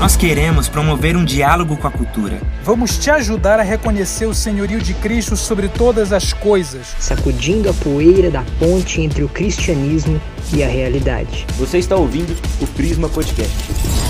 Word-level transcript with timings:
Nós 0.00 0.16
queremos 0.16 0.68
promover 0.68 1.16
um 1.16 1.24
diálogo 1.24 1.76
com 1.76 1.86
a 1.86 1.90
cultura. 1.90 2.40
Vamos 2.64 2.98
te 2.98 3.10
ajudar 3.10 3.60
a 3.60 3.62
reconhecer 3.62 4.26
o 4.26 4.34
senhorio 4.34 4.80
de 4.80 4.94
Cristo 4.94 5.36
sobre 5.36 5.68
todas 5.68 6.12
as 6.12 6.32
coisas, 6.32 6.94
sacudindo 6.98 7.70
a 7.70 7.74
poeira 7.74 8.30
da 8.30 8.44
ponte 8.58 9.00
entre 9.00 9.22
o 9.22 9.28
cristianismo 9.28 10.20
e 10.52 10.62
a 10.62 10.68
realidade. 10.68 11.46
Você 11.56 11.78
está 11.78 11.94
ouvindo 11.94 12.36
o 12.60 12.66
Prisma 12.66 13.08
Podcast. 13.08 14.07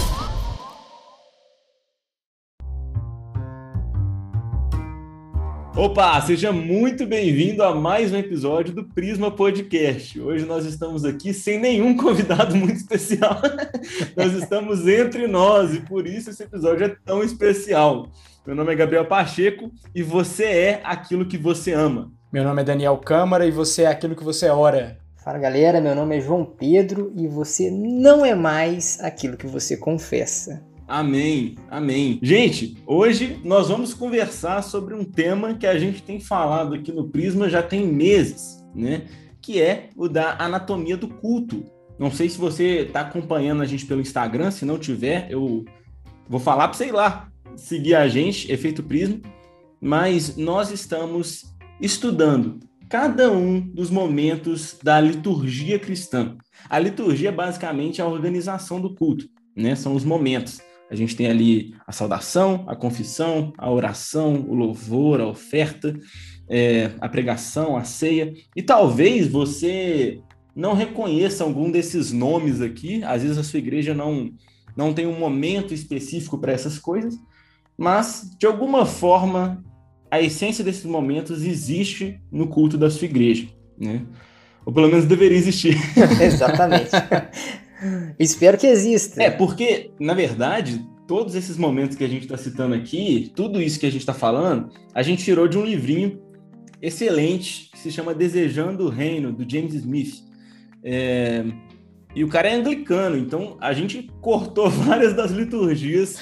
Opa, 5.78 6.20
seja 6.22 6.50
muito 6.50 7.06
bem-vindo 7.06 7.62
a 7.62 7.72
mais 7.72 8.12
um 8.12 8.16
episódio 8.16 8.74
do 8.74 8.82
Prisma 8.82 9.30
Podcast. 9.30 10.20
Hoje 10.20 10.44
nós 10.44 10.64
estamos 10.64 11.04
aqui 11.04 11.32
sem 11.32 11.56
nenhum 11.56 11.96
convidado 11.96 12.56
muito 12.56 12.74
especial. 12.74 13.40
nós 14.16 14.32
estamos 14.32 14.88
entre 14.88 15.28
nós 15.28 15.72
e 15.72 15.80
por 15.80 16.04
isso 16.04 16.30
esse 16.30 16.42
episódio 16.42 16.84
é 16.84 16.96
tão 17.04 17.22
especial. 17.22 18.08
Meu 18.44 18.56
nome 18.56 18.72
é 18.72 18.74
Gabriel 18.74 19.06
Pacheco 19.06 19.70
e 19.94 20.02
você 20.02 20.46
é 20.46 20.80
aquilo 20.82 21.24
que 21.24 21.38
você 21.38 21.74
ama. 21.74 22.10
Meu 22.32 22.42
nome 22.42 22.60
é 22.60 22.64
Daniel 22.64 22.96
Câmara 22.98 23.46
e 23.46 23.52
você 23.52 23.82
é 23.82 23.86
aquilo 23.86 24.16
que 24.16 24.24
você 24.24 24.48
ora. 24.48 24.98
Fala 25.14 25.38
galera, 25.38 25.80
meu 25.80 25.94
nome 25.94 26.16
é 26.16 26.20
João 26.20 26.44
Pedro 26.44 27.12
e 27.14 27.28
você 27.28 27.70
não 27.70 28.26
é 28.26 28.34
mais 28.34 28.98
aquilo 29.00 29.36
que 29.36 29.46
você 29.46 29.76
confessa. 29.76 30.60
Amém, 30.88 31.54
amém. 31.70 32.18
Gente, 32.22 32.78
hoje 32.86 33.38
nós 33.44 33.68
vamos 33.68 33.92
conversar 33.92 34.62
sobre 34.62 34.94
um 34.94 35.04
tema 35.04 35.52
que 35.52 35.66
a 35.66 35.78
gente 35.78 36.02
tem 36.02 36.18
falado 36.18 36.74
aqui 36.74 36.90
no 36.90 37.10
Prisma 37.10 37.46
já 37.46 37.62
tem 37.62 37.86
meses, 37.86 38.64
né? 38.74 39.06
Que 39.42 39.60
é 39.60 39.90
o 39.94 40.08
da 40.08 40.42
anatomia 40.42 40.96
do 40.96 41.06
culto. 41.06 41.62
Não 41.98 42.10
sei 42.10 42.30
se 42.30 42.38
você 42.38 42.86
está 42.86 43.02
acompanhando 43.02 43.60
a 43.60 43.66
gente 43.66 43.84
pelo 43.84 44.00
Instagram, 44.00 44.50
se 44.50 44.64
não 44.64 44.78
tiver, 44.78 45.30
eu 45.30 45.62
vou 46.26 46.40
falar 46.40 46.68
para 46.68 46.78
sei 46.78 46.90
lá, 46.90 47.28
seguir 47.54 47.94
a 47.94 48.08
gente, 48.08 48.50
Efeito 48.50 48.82
Prisma, 48.82 49.20
mas 49.78 50.38
nós 50.38 50.70
estamos 50.70 51.54
estudando 51.78 52.60
cada 52.88 53.30
um 53.30 53.60
dos 53.60 53.90
momentos 53.90 54.78
da 54.82 54.98
liturgia 54.98 55.78
cristã. 55.78 56.38
A 56.66 56.78
liturgia 56.78 57.28
é 57.28 57.32
basicamente 57.32 58.00
a 58.00 58.06
organização 58.06 58.80
do 58.80 58.94
culto, 58.94 59.26
né? 59.54 59.74
São 59.74 59.94
os 59.94 60.02
momentos. 60.02 60.66
A 60.90 60.94
gente 60.94 61.14
tem 61.14 61.26
ali 61.26 61.74
a 61.86 61.92
saudação, 61.92 62.64
a 62.66 62.74
confissão, 62.74 63.52
a 63.58 63.70
oração, 63.70 64.46
o 64.48 64.54
louvor, 64.54 65.20
a 65.20 65.26
oferta, 65.26 65.94
é, 66.48 66.92
a 67.00 67.08
pregação, 67.08 67.76
a 67.76 67.84
ceia. 67.84 68.32
E 68.56 68.62
talvez 68.62 69.28
você 69.28 70.20
não 70.56 70.74
reconheça 70.74 71.44
algum 71.44 71.70
desses 71.70 72.10
nomes 72.10 72.60
aqui. 72.60 73.02
Às 73.04 73.22
vezes 73.22 73.38
a 73.38 73.44
sua 73.44 73.58
igreja 73.58 73.94
não, 73.94 74.30
não 74.76 74.94
tem 74.94 75.06
um 75.06 75.18
momento 75.18 75.74
específico 75.74 76.38
para 76.38 76.52
essas 76.52 76.78
coisas, 76.78 77.14
mas 77.76 78.34
de 78.38 78.46
alguma 78.46 78.86
forma 78.86 79.62
a 80.10 80.20
essência 80.22 80.64
desses 80.64 80.84
momentos 80.84 81.44
existe 81.44 82.18
no 82.32 82.48
culto 82.48 82.78
da 82.78 82.90
sua 82.90 83.04
igreja, 83.04 83.46
né? 83.78 84.06
Ou 84.64 84.72
pelo 84.72 84.88
menos 84.88 85.04
deveria 85.04 85.36
existir. 85.36 85.76
Exatamente. 86.20 86.90
Espero 88.18 88.58
que 88.58 88.66
exista. 88.66 89.22
É, 89.22 89.30
porque, 89.30 89.90
na 90.00 90.14
verdade, 90.14 90.84
todos 91.06 91.34
esses 91.34 91.56
momentos 91.56 91.96
que 91.96 92.04
a 92.04 92.08
gente 92.08 92.22
está 92.22 92.36
citando 92.36 92.74
aqui, 92.74 93.32
tudo 93.34 93.62
isso 93.62 93.80
que 93.80 93.86
a 93.86 93.90
gente 93.90 94.02
está 94.02 94.14
falando, 94.14 94.70
a 94.94 95.02
gente 95.02 95.24
tirou 95.24 95.48
de 95.48 95.56
um 95.56 95.64
livrinho 95.64 96.20
excelente 96.82 97.70
que 97.70 97.78
se 97.78 97.90
chama 97.90 98.14
Desejando 98.14 98.84
o 98.84 98.90
Reino, 98.90 99.32
do 99.32 99.50
James 99.50 99.74
Smith. 99.74 100.22
É... 100.82 101.44
E 102.14 102.24
o 102.24 102.28
cara 102.28 102.48
é 102.48 102.54
anglicano, 102.54 103.16
então 103.16 103.56
a 103.60 103.72
gente 103.72 104.10
cortou 104.20 104.68
várias 104.70 105.14
das 105.14 105.30
liturgias, 105.30 106.18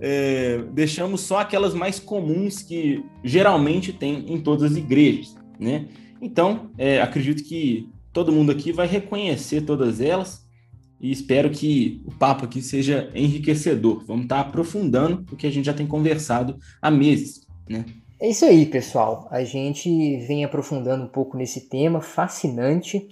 é... 0.00 0.62
deixamos 0.72 1.22
só 1.22 1.40
aquelas 1.40 1.74
mais 1.74 1.98
comuns 1.98 2.62
que 2.62 3.04
geralmente 3.24 3.92
tem 3.92 4.32
em 4.32 4.40
todas 4.40 4.72
as 4.72 4.76
igrejas, 4.76 5.34
né? 5.58 5.86
Então, 6.20 6.70
é, 6.76 7.00
acredito 7.00 7.42
que 7.42 7.88
todo 8.12 8.32
mundo 8.32 8.52
aqui 8.52 8.72
vai 8.72 8.86
reconhecer 8.86 9.62
todas 9.62 10.00
elas 10.00 10.46
e 11.00 11.10
espero 11.10 11.50
que 11.50 12.02
o 12.04 12.14
papo 12.14 12.44
aqui 12.44 12.60
seja 12.60 13.10
enriquecedor. 13.14 14.04
Vamos 14.06 14.24
estar 14.24 14.40
aprofundando 14.40 15.24
o 15.32 15.36
que 15.36 15.46
a 15.46 15.50
gente 15.50 15.66
já 15.66 15.72
tem 15.72 15.86
conversado 15.86 16.58
há 16.80 16.90
meses, 16.90 17.46
né? 17.68 17.84
É 18.20 18.28
isso 18.28 18.44
aí, 18.44 18.66
pessoal. 18.66 19.26
A 19.30 19.42
gente 19.44 19.88
vem 20.26 20.44
aprofundando 20.44 21.04
um 21.04 21.08
pouco 21.08 21.38
nesse 21.38 21.70
tema 21.70 22.02
fascinante 22.02 23.08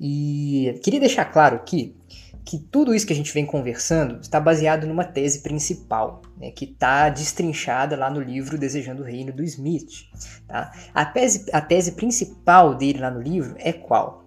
e 0.00 0.80
queria 0.82 1.00
deixar 1.00 1.26
claro 1.26 1.56
aqui 1.56 1.94
que 2.42 2.58
tudo 2.58 2.94
isso 2.94 3.06
que 3.06 3.12
a 3.12 3.16
gente 3.16 3.34
vem 3.34 3.44
conversando 3.44 4.20
está 4.20 4.38
baseado 4.38 4.86
numa 4.86 5.04
tese 5.04 5.42
principal, 5.42 6.22
né, 6.38 6.52
que 6.52 6.64
está 6.64 7.08
destrinchada 7.08 7.96
lá 7.96 8.08
no 8.08 8.20
livro 8.20 8.56
Desejando 8.56 9.02
o 9.02 9.04
Reino 9.04 9.32
do 9.32 9.42
Smith. 9.42 10.08
Tá? 10.46 10.70
A, 10.94 11.04
tese, 11.04 11.50
a 11.52 11.60
tese 11.60 11.92
principal 11.92 12.76
dele 12.76 13.00
lá 13.00 13.10
no 13.10 13.20
livro 13.20 13.56
é 13.58 13.72
qual? 13.72 14.25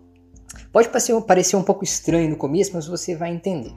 Pode 0.72 0.90
parecer 1.28 1.56
um 1.56 1.64
pouco 1.64 1.84
estranho 1.84 2.30
no 2.30 2.36
começo, 2.36 2.72
mas 2.74 2.88
você 2.88 3.16
vai 3.16 3.32
entender. 3.32 3.74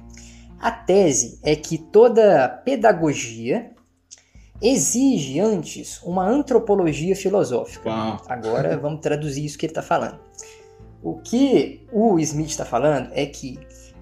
A 0.61 0.71
tese 0.71 1.39
é 1.43 1.57
que 1.57 1.77
toda 1.77 2.49
pedagogia 2.49 3.73
exige 4.61 5.41
antes 5.41 6.01
uma 6.03 6.25
antropologia 6.25 7.17
filosófica. 7.17 7.89
Uau. 7.89 8.23
Agora 8.29 8.77
vamos 8.79 9.01
traduzir 9.01 9.45
isso 9.45 9.59
que 9.59 9.67
ele 9.67 9.73
está 9.73 9.83
falando. 9.83 10.21
O 11.03 11.17
que 11.17 11.85
o 11.93 12.19
Smith 12.21 12.51
está 12.51 12.65
falando 12.65 13.11
é 13.13 13.27
que 13.27 13.59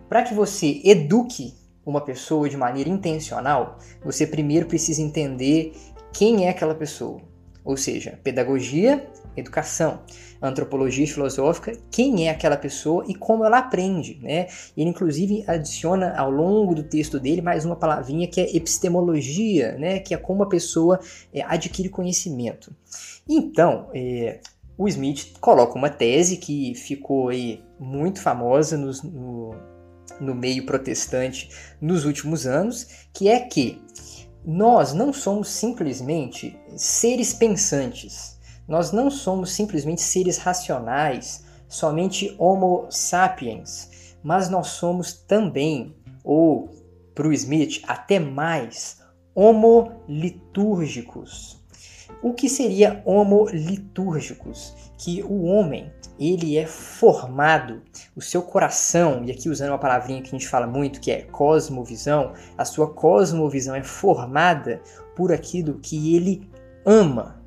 para 0.09 0.23
que 0.23 0.35
você 0.35 0.83
eduque 0.85 1.55
uma 1.87 2.03
pessoa 2.03 2.49
de 2.49 2.57
maneira 2.57 2.91
intencional, 2.91 3.79
você 4.05 4.27
primeiro 4.27 4.67
precisa 4.67 5.01
entender 5.01 5.73
quem 6.13 6.47
é 6.47 6.51
aquela 6.51 6.75
pessoa. 6.75 7.23
Ou 7.65 7.77
seja, 7.77 8.19
pedagogia, 8.23 9.09
educação 9.37 10.01
antropologia 10.43 11.07
filosófica, 11.07 11.73
quem 11.91 12.27
é 12.27 12.31
aquela 12.31 12.57
pessoa 12.57 13.05
e 13.07 13.15
como 13.15 13.45
ela 13.45 13.59
aprende, 13.59 14.19
né? 14.23 14.47
Ele 14.77 14.91
inclusive 14.91 15.45
adiciona 15.47 16.15
ao 16.17 16.31
longo 16.31 16.75
do 16.75 16.83
texto 16.83 17.21
dele 17.21 17.43
mais 17.43 17.65
uma 17.65 17.77
palavrinha 17.77 18.27
que 18.27 18.41
é 18.41 18.57
epistemologia, 18.57 19.77
né? 19.79 19.99
Que 19.99 20.15
é 20.15 20.17
como 20.17 20.43
a 20.43 20.49
pessoa 20.49 20.99
é, 21.33 21.43
adquire 21.43 21.89
conhecimento. 21.89 22.75
Então, 23.29 23.89
é, 23.95 24.41
o 24.79 24.89
Smith 24.89 25.39
coloca 25.41 25.77
uma 25.77 25.91
tese 25.91 26.39
que 26.39 26.75
ficou 26.75 27.29
aí 27.29 27.63
muito 27.79 28.21
famosa 28.21 28.79
nos, 28.79 29.03
no, 29.03 29.55
no 30.19 30.35
meio 30.35 30.65
protestante 30.65 31.51
nos 31.81 32.07
últimos 32.07 32.47
anos, 32.47 32.87
que 33.13 33.29
é 33.29 33.41
que 33.41 33.79
nós 34.45 34.95
não 34.95 35.13
somos 35.13 35.49
simplesmente 35.49 36.59
seres 36.77 37.35
pensantes. 37.35 38.40
Nós 38.71 38.93
não 38.93 39.11
somos 39.11 39.51
simplesmente 39.51 40.01
seres 40.01 40.39
racionais, 40.39 41.45
somente 41.69 42.37
Homo 42.39 42.87
sapiens, 42.89 44.17
mas 44.23 44.49
nós 44.49 44.69
somos 44.69 45.13
também, 45.13 45.93
ou 46.23 46.71
para 47.13 47.27
o 47.27 47.33
Smith, 47.33 47.83
até 47.89 48.21
mais, 48.21 49.01
Homo 49.35 49.91
litúrgicos. 50.09 51.61
O 52.23 52.33
que 52.33 52.49
seria 52.49 53.03
Homo 53.05 53.49
litúrgicos? 53.49 54.73
Que 54.97 55.21
o 55.25 55.47
homem 55.47 55.91
ele 56.17 56.57
é 56.57 56.65
formado, 56.65 57.83
o 58.15 58.23
seu 58.23 58.41
coração, 58.41 59.25
e 59.25 59.33
aqui 59.33 59.49
usando 59.49 59.71
uma 59.71 59.79
palavrinha 59.79 60.23
que 60.23 60.29
a 60.29 60.39
gente 60.39 60.47
fala 60.47 60.69
muito, 60.69 61.01
que 61.01 61.11
é 61.11 61.23
cosmovisão, 61.23 62.35
a 62.57 62.65
sua 62.65 62.95
cosmovisão 62.95 63.75
é 63.75 63.83
formada 63.83 64.81
por 65.17 65.33
aquilo 65.33 65.81
que 65.81 66.15
ele 66.15 66.49
ama, 66.87 67.40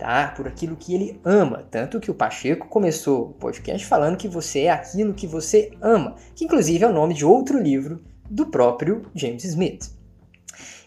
tá? 0.00 0.32
Por 0.34 0.48
aquilo 0.48 0.76
que 0.76 0.94
ele 0.94 1.20
ama. 1.22 1.68
Tanto 1.70 2.00
que 2.00 2.10
o 2.10 2.14
Pacheco 2.14 2.66
começou 2.68 3.26
o 3.26 3.34
podcast 3.34 3.86
falando 3.86 4.16
que 4.16 4.26
você 4.26 4.60
é 4.60 4.70
aquilo 4.70 5.12
que 5.12 5.26
você 5.26 5.70
ama, 5.80 6.16
que 6.34 6.46
inclusive 6.46 6.82
é 6.82 6.88
o 6.88 6.92
nome 6.92 7.12
de 7.12 7.24
outro 7.24 7.60
livro 7.60 8.02
do 8.28 8.46
próprio 8.46 9.02
James 9.14 9.44
Smith. 9.44 9.90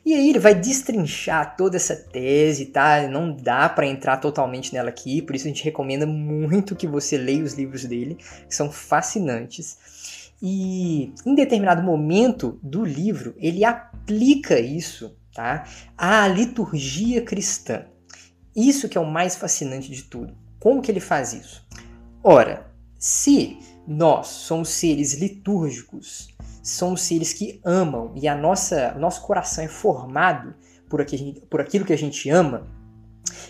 E 0.03 0.13
aí 0.15 0.31
ele 0.31 0.39
vai 0.39 0.55
destrinchar 0.55 1.55
toda 1.55 1.77
essa 1.77 1.95
tese, 1.95 2.65
tá? 2.65 3.07
Não 3.07 3.31
dá 3.31 3.69
para 3.69 3.85
entrar 3.85 4.17
totalmente 4.17 4.73
nela 4.73 4.89
aqui, 4.89 5.21
por 5.21 5.35
isso 5.35 5.45
a 5.45 5.49
gente 5.49 5.63
recomenda 5.63 6.05
muito 6.05 6.75
que 6.75 6.87
você 6.87 7.15
leia 7.15 7.43
os 7.43 7.53
livros 7.53 7.85
dele, 7.85 8.17
que 8.49 8.55
são 8.55 8.71
fascinantes. 8.71 10.33
E 10.41 11.13
em 11.25 11.35
determinado 11.35 11.83
momento 11.83 12.59
do 12.63 12.83
livro, 12.83 13.33
ele 13.37 13.63
aplica 13.63 14.59
isso, 14.59 15.15
tá? 15.33 15.65
À 15.97 16.27
liturgia 16.27 17.21
cristã. 17.21 17.85
Isso 18.55 18.87
que 18.87 18.97
é 18.97 19.01
o 19.01 19.05
mais 19.05 19.35
fascinante 19.35 19.89
de 19.89 20.03
tudo. 20.03 20.35
Como 20.59 20.81
que 20.81 20.91
ele 20.91 20.99
faz 20.99 21.33
isso? 21.33 21.65
Ora, 22.23 22.71
se 22.97 23.57
nós 23.87 24.27
somos 24.27 24.69
seres 24.69 25.13
litúrgicos, 25.15 26.29
somos 26.61 27.01
seres 27.01 27.33
que 27.33 27.59
amam 27.65 28.13
e 28.15 28.27
a 28.27 28.35
nossa 28.35 28.93
nosso 28.93 29.21
coração 29.21 29.63
é 29.63 29.67
formado 29.67 30.55
por 30.89 31.01
aquilo, 31.01 31.41
por 31.47 31.59
aquilo 31.59 31.85
que 31.85 31.93
a 31.93 31.97
gente 31.97 32.29
ama, 32.29 32.67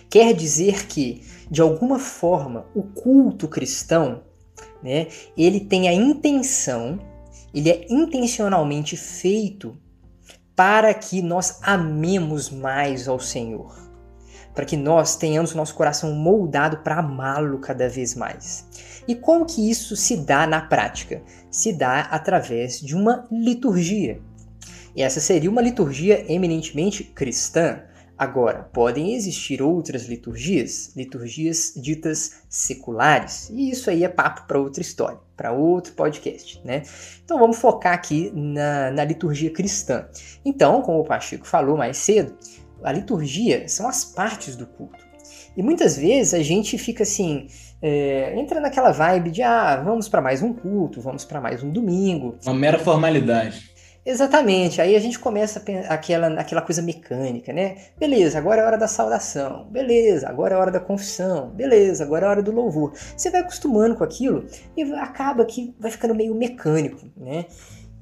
quer 0.10 0.34
dizer 0.34 0.88
que 0.88 1.24
de 1.52 1.62
alguma 1.62 2.00
forma 2.00 2.66
o 2.74 2.82
culto 2.84 3.48
cristão 3.48 4.24
né? 4.84 5.08
Ele 5.38 5.62
tem 5.62 5.88
a 5.88 5.94
intenção, 5.94 7.00
ele 7.54 7.70
é 7.70 7.88
intencionalmente 7.90 8.98
feito 8.98 9.78
para 10.56 10.94
que 10.94 11.22
nós 11.22 11.60
amemos 11.64 12.50
mais 12.50 13.08
ao 13.08 13.20
Senhor, 13.20 13.76
para 14.54 14.66
que 14.66 14.78
nós 14.78 15.16
tenhamos 15.16 15.54
o 15.54 15.58
nosso 15.58 15.76
coração 15.76 16.14
moldado 16.14 16.78
para 16.78 17.00
amá-lo 17.00 17.60
cada 17.60 17.90
vez 17.90 18.16
mais. 18.16 18.68
E 19.08 19.16
como 19.16 19.46
que 19.46 19.70
isso 19.70 19.96
se 19.96 20.18
dá 20.18 20.48
na 20.48 20.62
prática? 20.62 21.22
Se 21.52 21.74
dá 21.74 22.02
através 22.02 22.80
de 22.80 22.96
uma 22.96 23.28
liturgia. 23.32 24.22
E 24.96 25.02
essa 25.02 25.20
seria 25.20 25.50
uma 25.50 25.62
liturgia 25.62 26.32
eminentemente 26.32 27.04
cristã. 27.04 27.82
Agora, 28.16 28.70
podem 28.72 29.16
existir 29.16 29.62
outras 29.62 30.04
liturgias, 30.04 30.94
liturgias 30.96 31.74
ditas 31.76 32.44
seculares, 32.48 33.50
e 33.50 33.72
isso 33.72 33.90
aí 33.90 34.04
é 34.04 34.08
papo 34.08 34.48
para 34.48 34.60
outra 34.60 34.82
história, 34.82 35.18
para 35.36 35.52
outro 35.52 35.94
podcast, 35.94 36.62
né? 36.64 36.84
Então 37.26 37.40
vamos 37.40 37.58
focar 37.58 37.94
aqui 37.94 38.32
na, 38.36 38.92
na 38.92 39.04
liturgia 39.04 39.50
cristã. 39.50 40.08
Então, 40.46 40.84
como 40.84 41.00
o 41.00 41.04
Pacheco 41.04 41.48
falou 41.48 41.76
mais 41.76 41.98
cedo, 41.98 42.38
a 42.84 42.92
liturgia 42.92 43.68
são 43.68 43.88
as 43.88 44.04
partes 44.06 44.56
do 44.56 44.68
culto. 44.68 45.04
E 45.56 45.62
muitas 45.62 45.98
vezes 45.98 46.34
a 46.34 46.42
gente 46.42 46.78
fica 46.78 47.04
assim, 47.04 47.48
é, 47.82 48.34
entra 48.36 48.60
naquela 48.60 48.92
vibe 48.92 49.30
de 49.30 49.44
ah, 49.44 49.82
vamos 49.84 50.10
para 50.10 50.22
mais 50.22 50.42
um 50.42 50.52
culto, 50.52 51.00
vamos 51.00 51.24
para 51.24 51.40
mais 51.40 51.64
um 51.64 51.70
domingo. 51.70 52.38
Uma 52.44 52.56
mera 52.56 52.80
formalidade. 52.80 53.72
Exatamente, 54.06 54.82
aí 54.82 54.98
a 54.98 55.00
gente 55.00 55.18
começa 55.18 55.64
aquela, 55.88 56.28
aquela 56.38 56.62
coisa 56.62 56.82
mecânica, 56.82 57.54
né? 57.54 57.78
Beleza, 57.98 58.38
agora 58.38 58.62
é 58.62 58.66
hora 58.66 58.78
da 58.78 58.88
saudação, 58.88 59.66
beleza, 59.72 60.28
agora 60.28 60.56
é 60.56 60.58
hora 60.58 60.72
da 60.72 60.80
confissão, 60.80 61.52
beleza, 61.52 62.04
agora 62.04 62.26
é 62.26 62.30
hora 62.30 62.44
do 62.44 62.52
louvor. 62.52 62.92
Você 63.16 63.30
vai 63.30 63.40
acostumando 63.40 63.96
com 63.96 64.04
aquilo 64.04 64.46
e 64.76 64.84
acaba 64.96 65.46
que 65.46 65.74
vai 65.80 65.90
ficando 65.90 66.14
meio 66.14 66.36
mecânico, 66.36 67.00
né? 67.16 67.46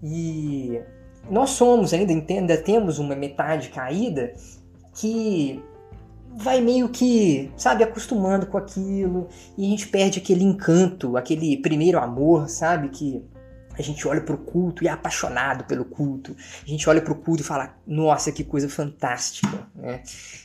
E 0.01 0.81
nós 1.29 1.51
somos 1.51 1.93
ainda, 1.93 2.11
ainda 2.11 2.57
temos 2.57 2.97
uma 2.97 3.15
metade 3.15 3.69
caída 3.69 4.33
que 4.93 5.63
vai 6.33 6.61
meio 6.61 6.89
que, 6.89 7.51
sabe, 7.57 7.83
acostumando 7.83 8.45
com 8.45 8.57
aquilo 8.57 9.27
e 9.57 9.65
a 9.65 9.69
gente 9.69 9.87
perde 9.87 10.19
aquele 10.19 10.43
encanto, 10.43 11.17
aquele 11.17 11.57
primeiro 11.57 11.99
amor, 11.99 12.49
sabe, 12.49 12.89
que 12.89 13.23
a 13.77 13.81
gente 13.81 14.07
olha 14.07 14.21
para 14.21 14.35
o 14.35 14.37
culto 14.37 14.83
e 14.83 14.87
é 14.87 14.91
apaixonado 14.91 15.63
pelo 15.63 15.85
culto. 15.85 16.35
A 16.63 16.69
gente 16.69 16.87
olha 16.89 17.01
para 17.01 17.13
o 17.13 17.15
culto 17.15 17.41
e 17.41 17.45
fala, 17.45 17.75
nossa, 17.85 18.31
que 18.31 18.43
coisa 18.43 18.69
fantástica. 18.69 19.67
Né? 19.75 20.03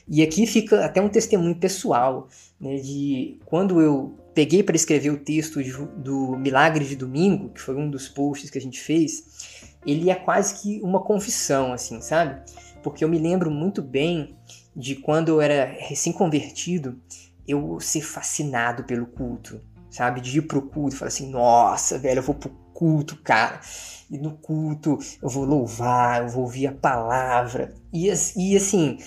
E 0.09 0.23
aqui 0.23 0.47
fica 0.47 0.85
até 0.85 1.01
um 1.01 1.09
testemunho 1.09 1.55
pessoal 1.57 2.29
né, 2.61 2.77
de 2.77 3.39
quando 3.45 3.81
eu 3.81 4.17
peguei 4.35 4.63
para 4.63 4.77
escrever 4.77 5.11
o 5.11 5.19
texto 5.19 5.63
de, 5.63 5.73
do 5.73 6.37
Milagre 6.37 6.85
de 6.85 6.97
Domingo, 6.97 7.51
que 7.51 7.61
foi 7.61 7.75
um 7.75 7.91
dos 7.91 8.09
posts 8.09 8.51
que 8.51 8.59
a 8.59 8.61
gente 8.61 8.81
fez, 8.81 9.77
ele 9.85 10.11
é 10.11 10.15
quase 10.15 10.61
que 10.61 10.81
uma 10.83 11.01
confissão, 11.01 11.73
assim, 11.73 12.01
sabe? 12.01 12.41
Porque 12.87 13.05
eu 13.05 13.09
me 13.09 13.19
lembro 13.19 13.51
muito 13.51 13.83
bem 13.83 14.37
de 14.75 14.95
quando 14.95 15.29
eu 15.29 15.41
era 15.41 15.65
recém-convertido, 15.65 16.97
eu 17.45 17.81
ser 17.81 18.01
fascinado 18.01 18.85
pelo 18.85 19.07
culto, 19.07 19.61
sabe? 19.91 20.21
De 20.21 20.39
ir 20.39 20.43
pro 20.43 20.63
culto 20.63 20.95
falar 20.95 21.09
assim, 21.09 21.29
nossa, 21.29 21.99
velho, 21.99 22.21
eu 22.21 22.23
vou 22.23 22.37
pro 22.37 22.49
culto, 22.73 23.17
cara. 23.25 23.61
E 24.09 24.17
no 24.17 24.37
culto 24.37 25.01
eu 25.21 25.29
vou 25.29 25.45
louvar, 25.45 26.23
eu 26.23 26.29
vou 26.29 26.45
ouvir 26.45 26.69
a 26.69 26.73
palavra. 26.73 27.75
E, 27.93 28.07
e 28.37 28.57
assim, 28.57 28.99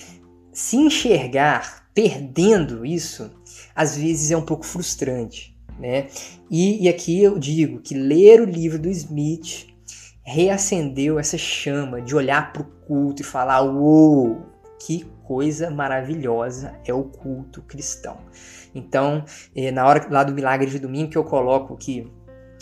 se 0.52 0.76
enxergar 0.76 1.88
perdendo 1.94 2.84
isso, 2.84 3.30
às 3.74 3.96
vezes 3.96 4.30
é 4.30 4.36
um 4.36 4.44
pouco 4.44 4.66
frustrante, 4.66 5.56
né? 5.78 6.08
E, 6.50 6.84
e 6.84 6.86
aqui 6.86 7.22
eu 7.22 7.38
digo 7.38 7.80
que 7.80 7.94
ler 7.94 8.42
o 8.42 8.44
livro 8.44 8.78
do 8.78 8.90
Smith 8.90 9.68
reacendeu 10.22 11.18
essa 11.18 11.38
chama 11.38 12.00
de 12.00 12.14
olhar 12.14 12.52
para 12.52 12.62
o 12.62 12.64
culto 12.86 13.22
e 13.22 13.24
falar: 13.24 13.62
uou, 13.62 14.46
que 14.78 15.04
coisa 15.24 15.70
maravilhosa 15.70 16.74
é 16.84 16.92
o 16.92 17.04
culto 17.04 17.62
cristão. 17.62 18.18
Então, 18.74 19.24
eh, 19.54 19.70
na 19.70 19.86
hora 19.86 20.06
lá 20.10 20.24
do 20.24 20.32
milagre 20.32 20.70
de 20.70 20.78
domingo 20.78 21.10
que 21.10 21.18
eu 21.18 21.24
coloco 21.24 21.76
que 21.76 22.10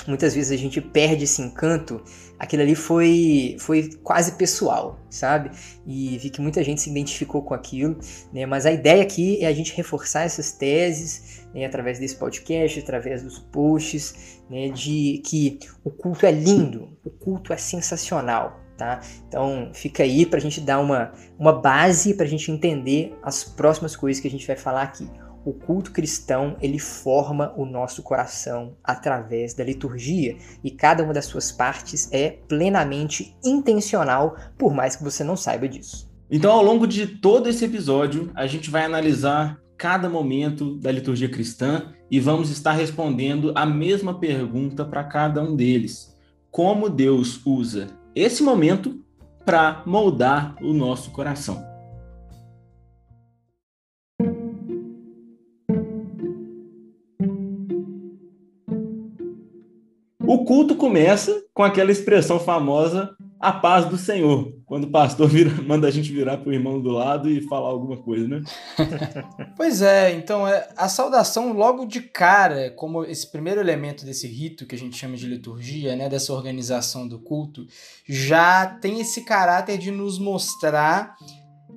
muitas 0.09 0.35
vezes 0.35 0.51
a 0.51 0.57
gente 0.57 0.81
perde 0.81 1.25
esse 1.25 1.43
encanto, 1.43 2.03
aquilo 2.39 2.63
ali 2.63 2.75
foi, 2.75 3.57
foi 3.59 3.91
quase 4.03 4.33
pessoal, 4.33 4.99
sabe? 5.11 5.51
E 5.87 6.17
vi 6.19 6.31
que 6.31 6.41
muita 6.41 6.65
gente 6.65 6.81
se 6.81 6.91
identificou 6.91 7.43
com 7.43 7.55
aquilo, 7.55 7.99
né? 8.33 8.47
Mas 8.47 8.67
a 8.67 8.73
ideia 8.73 9.03
aqui 9.03 9.43
é 9.43 9.47
a 9.47 9.53
gente 9.53 9.77
reforçar 9.77 10.23
essas 10.23 10.53
teses, 10.53 11.47
né? 11.55 11.65
através 11.65 11.99
desse 11.99 12.17
podcast, 12.17 12.81
através 12.81 13.23
dos 13.23 13.39
posts, 13.39 14.41
né? 14.49 14.71
De 14.71 15.23
que 15.25 15.59
o 15.85 15.91
culto 15.91 16.25
é 16.25 16.33
lindo, 16.33 16.97
o 17.05 17.11
culto 17.11 17.53
é 17.53 17.57
sensacional, 17.57 18.61
Tá? 18.79 19.01
Então 19.27 19.73
fica 19.75 20.05
aí 20.05 20.25
para 20.25 20.39
a 20.39 20.41
gente 20.41 20.61
dar 20.61 20.79
uma, 20.79 21.11
uma 21.37 21.53
base 21.53 22.15
para 22.15 22.25
a 22.25 22.29
gente 22.29 22.53
entender 22.53 23.13
as 23.25 23.43
próximas 23.43 23.97
coisas 23.97 24.23
que 24.23 24.29
a 24.29 24.31
gente 24.31 24.47
vai 24.47 24.55
falar 24.55 24.83
aqui 24.83 25.11
o 25.49 25.53
culto 25.55 25.93
cristão 25.93 26.57
ele 26.61 26.79
forma 26.79 27.55
o 27.57 27.65
nosso 27.65 28.03
coração 28.03 28.77
através 28.85 29.55
da 29.55 29.65
liturgia 29.65 30.37
e 30.63 30.71
cada 30.71 31.03
uma 31.03 31.15
das 31.15 31.25
suas 31.25 31.51
partes 31.51 32.13
é 32.13 32.31
plenamente 32.47 33.35
intencional, 33.43 34.37
por 34.59 34.75
mais 34.75 34.95
que 34.95 35.03
você 35.03 35.25
não 35.25 35.37
saiba 35.37 35.67
disso. 35.67 36.07
Então, 36.31 36.53
ao 36.53 36.63
longo 36.63 36.87
de 36.87 37.07
todo 37.07 37.49
esse 37.49 37.65
episódio, 37.65 38.31
a 38.35 38.47
gente 38.47 38.71
vai 38.71 38.85
analisar 38.85 39.59
cada 39.79 40.09
momento 40.11 40.77
da 40.77 40.93
liturgia 40.93 41.31
cristã 41.31 41.95
e 42.11 42.21
vamos 42.21 42.51
estar 42.51 42.73
respondendo 42.73 43.53
a 43.55 43.65
mesma 43.65 44.19
pergunta 44.19 44.85
para 44.85 45.05
cada 45.05 45.43
um 45.43 45.57
deles: 45.57 46.15
como 46.51 46.91
Deus 46.91 47.41
usa 47.47 47.87
esse 48.15 48.43
momento 48.43 49.03
para 49.47 49.83
moldar 49.87 50.57
o 50.61 50.75
nosso 50.75 51.11
coração. 51.11 51.68
O 60.29 60.45
culto 60.45 60.77
começa 60.77 61.43
com 61.55 61.63
aquela 61.63 61.91
expressão 61.91 62.39
famosa, 62.39 63.17
a 63.41 63.51
paz 63.51 63.87
do 63.87 63.97
Senhor, 63.97 64.53
quando 64.67 64.85
o 64.85 64.91
pastor 64.91 65.27
vira, 65.27 65.51
manda 65.67 65.89
a 65.89 65.91
gente 65.91 66.13
virar 66.13 66.37
para 66.37 66.51
o 66.51 66.53
irmão 66.53 66.83
do 66.83 66.91
lado 66.91 67.31
e 67.31 67.41
falar 67.49 67.71
alguma 67.71 67.97
coisa, 67.97 68.29
né? 68.29 68.43
pois 69.57 69.81
é, 69.81 70.13
então 70.13 70.47
é, 70.47 70.69
a 70.77 70.87
saudação 70.87 71.55
logo 71.55 71.87
de 71.87 72.03
cara, 72.03 72.71
como 72.73 73.07
esse 73.07 73.33
primeiro 73.33 73.59
elemento 73.59 74.05
desse 74.05 74.29
rito 74.29 74.67
que 74.67 74.75
a 74.75 74.79
gente 74.79 74.99
chama 74.99 75.17
de 75.17 75.27
liturgia, 75.27 75.97
né, 75.97 76.11
dessa 76.11 76.35
organização 76.35 77.09
do 77.09 77.19
culto, 77.19 77.67
já 78.07 78.67
tem 78.67 79.01
esse 79.01 79.23
caráter 79.25 79.79
de 79.79 79.91
nos 79.91 80.19
mostrar 80.19 81.17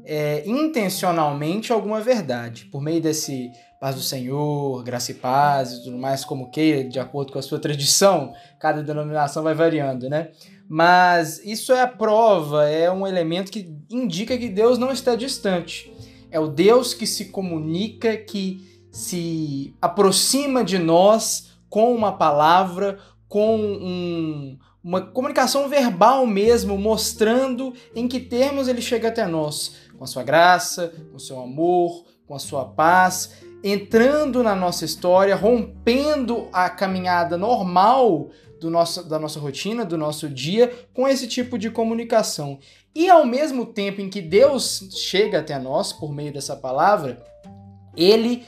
é, 0.03 0.43
intencionalmente 0.45 1.71
alguma 1.71 2.01
verdade, 2.01 2.65
por 2.65 2.81
meio 2.81 2.99
desse 2.99 3.49
paz 3.81 3.95
do 3.95 4.01
Senhor, 4.03 4.83
graça 4.83 5.09
e 5.09 5.15
paz 5.15 5.73
e 5.73 5.83
tudo 5.83 5.97
mais, 5.97 6.23
como 6.23 6.51
queira, 6.51 6.87
de 6.87 6.99
acordo 6.99 7.33
com 7.33 7.39
a 7.39 7.41
sua 7.41 7.57
tradição, 7.57 8.31
cada 8.59 8.83
denominação 8.83 9.41
vai 9.41 9.55
variando, 9.55 10.07
né? 10.07 10.29
Mas 10.69 11.43
isso 11.43 11.73
é 11.73 11.81
a 11.81 11.87
prova, 11.87 12.69
é 12.69 12.91
um 12.91 13.07
elemento 13.07 13.51
que 13.51 13.75
indica 13.89 14.37
que 14.37 14.49
Deus 14.49 14.77
não 14.77 14.91
está 14.91 15.15
distante. 15.15 15.91
É 16.29 16.39
o 16.39 16.47
Deus 16.47 16.93
que 16.93 17.07
se 17.07 17.25
comunica, 17.25 18.15
que 18.17 18.85
se 18.91 19.73
aproxima 19.81 20.63
de 20.63 20.77
nós 20.77 21.49
com 21.67 21.91
uma 21.91 22.11
palavra, 22.11 22.99
com 23.27 23.57
um, 23.57 24.59
uma 24.83 25.01
comunicação 25.01 25.67
verbal 25.67 26.27
mesmo, 26.27 26.77
mostrando 26.77 27.73
em 27.95 28.07
que 28.07 28.19
termos 28.19 28.67
ele 28.67 28.81
chega 28.81 29.07
até 29.07 29.25
nós, 29.25 29.73
com 29.97 30.03
a 30.03 30.07
sua 30.07 30.21
graça, 30.21 30.93
com 31.09 31.17
o 31.17 31.19
seu 31.19 31.39
amor, 31.39 32.05
com 32.27 32.35
a 32.35 32.39
sua 32.39 32.63
paz 32.63 33.49
entrando 33.63 34.43
na 34.43 34.55
nossa 34.55 34.85
história, 34.85 35.35
rompendo 35.35 36.47
a 36.51 36.69
caminhada 36.69 37.37
normal 37.37 38.29
do 38.59 38.69
nosso, 38.69 39.03
da 39.03 39.17
nossa 39.17 39.39
rotina, 39.39 39.83
do 39.83 39.97
nosso 39.97 40.29
dia, 40.29 40.71
com 40.93 41.07
esse 41.07 41.27
tipo 41.27 41.57
de 41.57 41.69
comunicação. 41.69 42.59
E 42.93 43.09
ao 43.09 43.25
mesmo 43.25 43.65
tempo 43.65 44.01
em 44.01 44.09
que 44.09 44.21
Deus 44.21 44.87
chega 44.91 45.39
até 45.39 45.57
nós 45.57 45.93
por 45.93 46.13
meio 46.13 46.33
dessa 46.33 46.55
palavra, 46.55 47.23
ele 47.95 48.45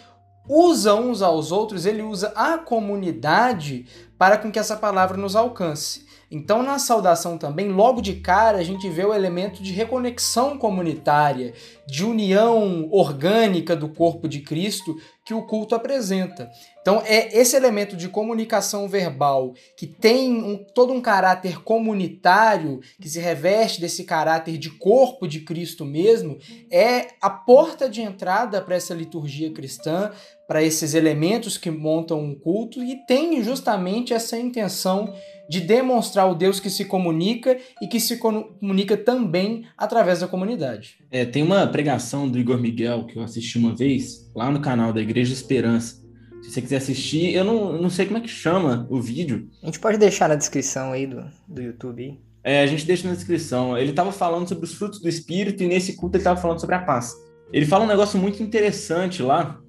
usa 0.48 0.93
uns 0.93 1.22
aos 1.22 1.51
outros, 1.51 1.86
ele 1.86 2.01
usa 2.01 2.34
a 2.36 2.58
comunidade 2.58 3.86
para 4.17 4.38
com 4.38 4.51
que 4.51 4.60
essa 4.60 4.75
palavra 4.75 5.17
nos 5.17 5.36
alcance. 5.36 6.05
Então, 6.35 6.63
na 6.63 6.79
saudação 6.79 7.37
também, 7.37 7.69
logo 7.69 8.01
de 8.01 8.15
cara, 8.15 8.57
a 8.57 8.63
gente 8.63 8.89
vê 8.89 9.05
o 9.05 9.13
elemento 9.13 9.61
de 9.61 9.71
reconexão 9.71 10.57
comunitária, 10.57 11.53
de 11.85 12.03
união 12.03 12.89
orgânica 12.91 13.75
do 13.75 13.87
corpo 13.87 14.27
de 14.27 14.39
Cristo 14.39 14.95
que 15.23 15.33
o 15.33 15.45
culto 15.45 15.75
apresenta. 15.75 16.49
Então, 16.81 17.03
é 17.05 17.37
esse 17.37 17.55
elemento 17.55 17.95
de 17.95 18.09
comunicação 18.09 18.89
verbal 18.89 19.53
que 19.77 19.85
tem 19.85 20.33
um, 20.43 20.57
todo 20.57 20.91
um 20.91 20.99
caráter 20.99 21.61
comunitário, 21.61 22.79
que 22.99 23.07
se 23.07 23.19
reveste 23.19 23.79
desse 23.79 24.03
caráter 24.03 24.57
de 24.57 24.71
corpo 24.71 25.27
de 25.27 25.41
Cristo 25.41 25.85
mesmo, 25.85 26.39
é 26.71 27.09
a 27.21 27.29
porta 27.29 27.87
de 27.87 28.01
entrada 28.01 28.59
para 28.59 28.75
essa 28.75 28.95
liturgia 28.95 29.53
cristã, 29.53 30.11
para 30.47 30.63
esses 30.63 30.93
elementos 30.95 31.57
que 31.57 31.71
montam 31.71 32.19
um 32.19 32.35
culto 32.35 32.83
e 32.83 32.97
tem 33.05 33.41
justamente 33.43 34.13
essa 34.13 34.37
intenção 34.37 35.13
de 35.53 35.62
demonstrar 35.62 36.27
o 36.31 36.33
Deus 36.33 36.60
que 36.60 36.67
se 36.67 36.83
comunica 36.83 37.60
e 37.79 37.88
que 37.88 38.00
se 38.00 38.17
comunica 38.17 38.98
também 38.98 39.65
através 39.77 40.22
da 40.22 40.27
comunidade. 40.27 40.98
É, 41.12 41.25
tem 41.25 41.43
uma 41.43 41.67
pregação 41.67 42.27
do 42.27 42.39
Igor 42.39 42.60
Miguel 42.60 43.05
que 43.05 43.19
eu 43.19 43.22
assisti 43.22 43.60
uma 43.60 43.75
vez 43.75 44.31
lá 44.36 44.50
no 44.50 44.60
canal 44.60 44.91
da 44.91 45.00
Igreja 45.00 45.31
Esperança. 45.31 46.01
Se 46.41 46.50
você 46.50 46.60
quiser 46.60 46.77
assistir, 46.77 47.36
eu 47.36 47.43
não, 47.43 47.79
não 47.79 47.89
sei 47.91 48.07
como 48.07 48.17
é 48.17 48.22
que 48.22 48.27
chama 48.27 48.88
o 48.89 49.00
vídeo. 49.00 49.48
A 49.62 49.67
gente 49.67 49.79
pode 49.79 50.00
deixar 50.00 50.27
na 50.27 50.33
descrição 50.33 50.91
aí 50.91 51.05
do, 51.05 51.24
do 51.48 51.62
YouTube. 51.62 52.19
É, 52.43 52.63
a 52.63 52.65
gente 52.65 52.83
deixa 52.83 53.07
na 53.07 53.13
descrição. 53.13 53.77
Ele 53.77 53.91
estava 53.91 54.12
falando 54.12 54.50
sobre 54.50 54.65
os 54.65 54.74
frutos 54.74 55.00
do 55.00 55.07
Espírito 55.07 55.62
e 55.62 55.67
nesse 55.67 55.95
culto 55.95 56.17
ele 56.17 56.22
estava 56.22 56.41
falando 56.41 56.62
sobre 56.62 56.75
a 56.75 56.79
paz. 56.79 57.13
Ele 57.51 57.67
fala 57.67 57.83
um 57.83 57.88
negócio 57.88 58.19
muito 58.19 58.41
interessante 58.41 59.22
lá, 59.22 59.62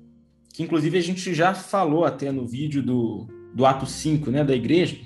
que 0.54 0.62
inclusive 0.62 0.96
a 0.96 1.02
gente 1.02 1.34
já 1.34 1.52
falou 1.52 2.06
até 2.06 2.32
no 2.32 2.46
vídeo 2.46 2.82
do, 2.82 3.28
do 3.54 3.66
Ato 3.66 3.84
5, 3.84 4.30
né, 4.30 4.42
da 4.42 4.54
igreja, 4.54 4.96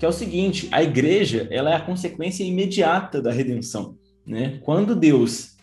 que 0.00 0.06
é 0.06 0.08
o 0.08 0.12
seguinte: 0.12 0.66
a 0.72 0.82
igreja 0.82 1.46
ela 1.50 1.70
é 1.70 1.76
a 1.76 1.80
consequência 1.80 2.42
imediata 2.42 3.20
da 3.20 3.30
redenção. 3.30 3.96
Né? 4.26 4.58
Quando 4.62 4.96
Deus 4.96 5.56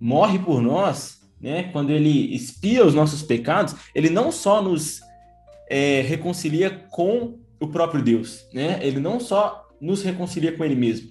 morre 0.00 0.38
por 0.38 0.60
nós, 0.60 1.20
né? 1.40 1.64
quando 1.72 1.90
ele 1.90 2.34
expia 2.34 2.84
os 2.84 2.92
nossos 2.92 3.22
pecados, 3.22 3.76
ele 3.94 4.10
não 4.10 4.32
só 4.32 4.60
nos 4.60 5.00
é, 5.70 6.02
reconcilia 6.02 6.70
com 6.90 7.38
o 7.60 7.68
próprio 7.68 8.02
Deus, 8.02 8.44
né? 8.52 8.80
ele 8.82 8.98
não 8.98 9.20
só 9.20 9.68
nos 9.80 10.02
reconcilia 10.02 10.52
com 10.52 10.64
ele 10.64 10.74
mesmo, 10.74 11.10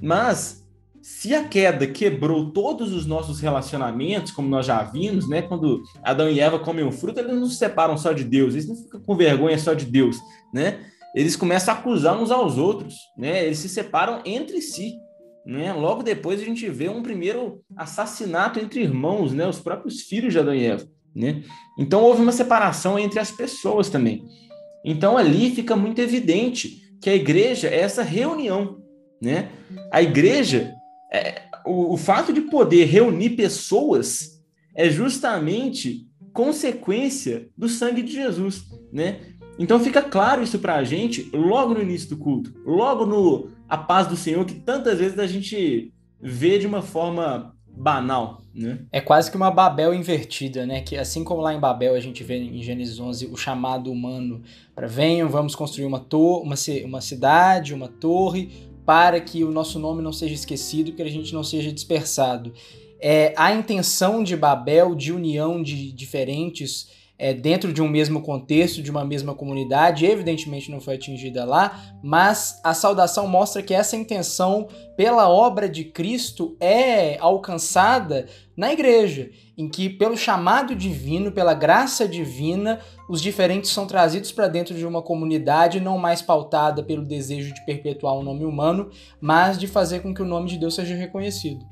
mas 0.00 0.66
se 1.00 1.34
a 1.34 1.44
queda 1.44 1.86
quebrou 1.86 2.50
todos 2.50 2.92
os 2.92 3.06
nossos 3.06 3.40
relacionamentos, 3.40 4.32
como 4.32 4.48
nós 4.48 4.66
já 4.66 4.82
vimos, 4.82 5.28
né? 5.28 5.40
Quando 5.40 5.82
Adão 6.02 6.28
e 6.28 6.40
Eva 6.40 6.58
comem 6.58 6.84
o 6.84 6.92
fruto, 6.92 7.20
eles 7.20 7.32
não 7.32 7.46
se 7.46 7.56
separam 7.56 7.96
só 7.96 8.12
de 8.12 8.24
Deus, 8.24 8.54
eles 8.54 8.68
não 8.68 8.76
ficam 8.76 9.00
com 9.00 9.16
vergonha 9.16 9.58
só 9.58 9.72
de 9.72 9.86
Deus, 9.86 10.18
né? 10.52 10.80
Eles 11.14 11.36
começam 11.36 11.74
a 11.74 11.78
acusar 11.78 12.20
uns 12.20 12.30
aos 12.30 12.58
outros, 12.58 12.94
né? 13.16 13.44
Eles 13.44 13.58
se 13.58 13.68
separam 13.68 14.20
entre 14.24 14.60
si, 14.60 14.94
né? 15.44 15.72
Logo 15.72 16.02
depois 16.02 16.40
a 16.40 16.44
gente 16.44 16.68
vê 16.68 16.88
um 16.88 17.02
primeiro 17.02 17.62
assassinato 17.76 18.60
entre 18.60 18.82
irmãos, 18.82 19.32
né? 19.32 19.46
Os 19.46 19.58
próprios 19.58 20.02
filhos 20.02 20.32
de 20.32 20.38
Adão 20.38 20.54
e 20.54 20.64
Eva, 20.64 20.86
né? 21.14 21.42
Então 21.78 22.02
houve 22.02 22.22
uma 22.22 22.32
separação 22.32 22.98
entre 22.98 23.18
as 23.18 23.30
pessoas 23.30 23.88
também. 23.88 24.24
Então 24.84 25.16
ali 25.16 25.50
fica 25.54 25.74
muito 25.74 26.00
evidente 26.00 26.94
que 27.00 27.08
a 27.08 27.14
igreja 27.14 27.68
é 27.68 27.80
essa 27.80 28.02
reunião, 28.02 28.82
né? 29.20 29.50
A 29.90 30.02
igreja, 30.02 30.74
é, 31.12 31.42
o, 31.64 31.94
o 31.94 31.96
fato 31.96 32.32
de 32.32 32.42
poder 32.42 32.84
reunir 32.84 33.30
pessoas 33.30 34.38
é 34.76 34.88
justamente 34.88 36.06
consequência 36.32 37.48
do 37.56 37.68
sangue 37.68 38.02
de 38.02 38.12
Jesus, 38.12 38.64
né? 38.92 39.20
Então 39.58 39.80
fica 39.80 40.00
claro 40.00 40.42
isso 40.42 40.58
para 40.58 40.76
a 40.76 40.84
gente 40.84 41.28
logo 41.32 41.74
no 41.74 41.82
início 41.82 42.10
do 42.10 42.16
culto, 42.16 42.54
logo 42.64 43.04
no 43.04 43.50
a 43.68 43.76
paz 43.76 44.06
do 44.06 44.16
Senhor 44.16 44.44
que 44.44 44.54
tantas 44.54 44.98
vezes 44.98 45.18
a 45.18 45.26
gente 45.26 45.92
vê 46.20 46.58
de 46.58 46.66
uma 46.66 46.80
forma 46.80 47.54
banal, 47.66 48.42
né? 48.54 48.80
É 48.90 49.00
quase 49.00 49.30
que 49.30 49.36
uma 49.36 49.50
Babel 49.50 49.94
invertida, 49.94 50.66
né? 50.66 50.80
Que 50.80 50.96
assim 50.96 51.22
como 51.22 51.40
lá 51.40 51.54
em 51.54 51.60
Babel 51.60 51.94
a 51.94 52.00
gente 52.00 52.24
vê 52.24 52.36
em 52.38 52.62
Gênesis 52.62 52.98
11 52.98 53.26
o 53.26 53.36
chamado 53.36 53.90
humano 53.90 54.42
para 54.74 54.86
venham, 54.86 55.28
vamos 55.28 55.54
construir 55.54 55.86
uma 55.86 56.04
uma, 56.10 56.54
uma 56.84 57.00
cidade, 57.00 57.74
uma 57.74 57.88
torre 57.88 58.50
para 58.84 59.20
que 59.20 59.44
o 59.44 59.50
nosso 59.50 59.78
nome 59.78 60.02
não 60.02 60.12
seja 60.12 60.34
esquecido, 60.34 60.92
que 60.92 61.02
a 61.02 61.08
gente 61.08 61.32
não 61.34 61.44
seja 61.44 61.70
dispersado. 61.70 62.52
É, 63.00 63.32
a 63.36 63.52
intenção 63.52 64.24
de 64.24 64.34
Babel, 64.34 64.94
de 64.94 65.12
união 65.12 65.62
de 65.62 65.92
diferentes 65.92 66.88
é, 67.18 67.34
dentro 67.34 67.72
de 67.72 67.82
um 67.82 67.88
mesmo 67.88 68.22
contexto, 68.22 68.80
de 68.80 68.90
uma 68.90 69.04
mesma 69.04 69.34
comunidade, 69.34 70.06
evidentemente 70.06 70.70
não 70.70 70.80
foi 70.80 70.94
atingida 70.94 71.44
lá, 71.44 71.96
mas 72.02 72.60
a 72.62 72.72
saudação 72.72 73.26
mostra 73.26 73.62
que 73.62 73.74
essa 73.74 73.96
intenção 73.96 74.68
pela 74.96 75.28
obra 75.28 75.68
de 75.68 75.84
Cristo 75.84 76.56
é 76.60 77.18
alcançada 77.18 78.26
na 78.56 78.72
igreja, 78.72 79.30
em 79.56 79.68
que, 79.68 79.88
pelo 79.88 80.16
chamado 80.16 80.74
divino, 80.74 81.32
pela 81.32 81.54
graça 81.54 82.06
divina, 82.06 82.80
os 83.08 83.20
diferentes 83.20 83.70
são 83.70 83.86
trazidos 83.86 84.30
para 84.30 84.48
dentro 84.48 84.74
de 84.74 84.86
uma 84.86 85.02
comunidade 85.02 85.80
não 85.80 85.98
mais 85.98 86.22
pautada 86.22 86.82
pelo 86.82 87.04
desejo 87.04 87.52
de 87.52 87.64
perpetuar 87.64 88.14
o 88.14 88.20
um 88.20 88.24
nome 88.24 88.44
humano, 88.44 88.90
mas 89.20 89.58
de 89.58 89.66
fazer 89.66 90.00
com 90.00 90.14
que 90.14 90.22
o 90.22 90.26
nome 90.26 90.48
de 90.48 90.58
Deus 90.58 90.74
seja 90.74 90.94
reconhecido. 90.94 91.64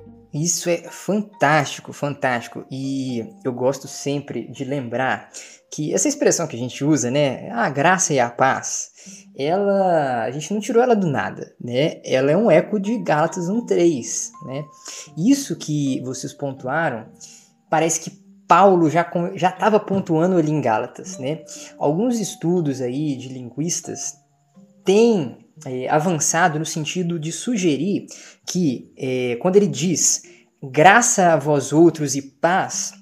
Isso 0.42 0.68
é 0.68 0.76
fantástico, 0.90 1.92
fantástico. 1.92 2.66
E 2.70 3.24
eu 3.42 3.52
gosto 3.52 3.88
sempre 3.88 4.50
de 4.50 4.64
lembrar 4.64 5.30
que 5.72 5.94
essa 5.94 6.08
expressão 6.08 6.46
que 6.46 6.56
a 6.56 6.58
gente 6.58 6.84
usa, 6.84 7.10
né, 7.10 7.50
a 7.50 7.70
graça 7.70 8.12
e 8.12 8.20
a 8.20 8.28
paz, 8.28 8.90
ela, 9.36 10.24
a 10.24 10.30
gente 10.30 10.52
não 10.52 10.60
tirou 10.60 10.82
ela 10.82 10.94
do 10.94 11.06
nada, 11.06 11.54
né? 11.60 12.00
Ela 12.04 12.30
é 12.30 12.36
um 12.36 12.50
eco 12.50 12.78
de 12.78 12.98
Gálatas 12.98 13.48
1:3, 13.48 14.30
né? 14.46 14.64
Isso 15.16 15.56
que 15.56 16.00
vocês 16.02 16.32
pontuaram, 16.32 17.06
parece 17.70 18.00
que 18.00 18.10
Paulo 18.46 18.88
já 18.90 19.10
já 19.34 19.50
estava 19.50 19.80
pontuando 19.80 20.36
ali 20.36 20.52
em 20.52 20.60
Gálatas, 20.60 21.18
né? 21.18 21.44
Alguns 21.78 22.20
estudos 22.20 22.80
aí 22.80 23.16
de 23.16 23.28
linguistas 23.28 24.14
têm 24.84 25.38
é, 25.64 25.88
avançado 25.88 26.58
no 26.58 26.66
sentido 26.66 27.18
de 27.18 27.32
sugerir 27.32 28.06
que, 28.46 28.90
é, 28.96 29.36
quando 29.40 29.56
ele 29.56 29.66
diz 29.66 30.22
graça 30.62 31.32
a 31.32 31.36
vós 31.36 31.72
outros 31.72 32.14
e 32.14 32.22
paz, 32.22 32.94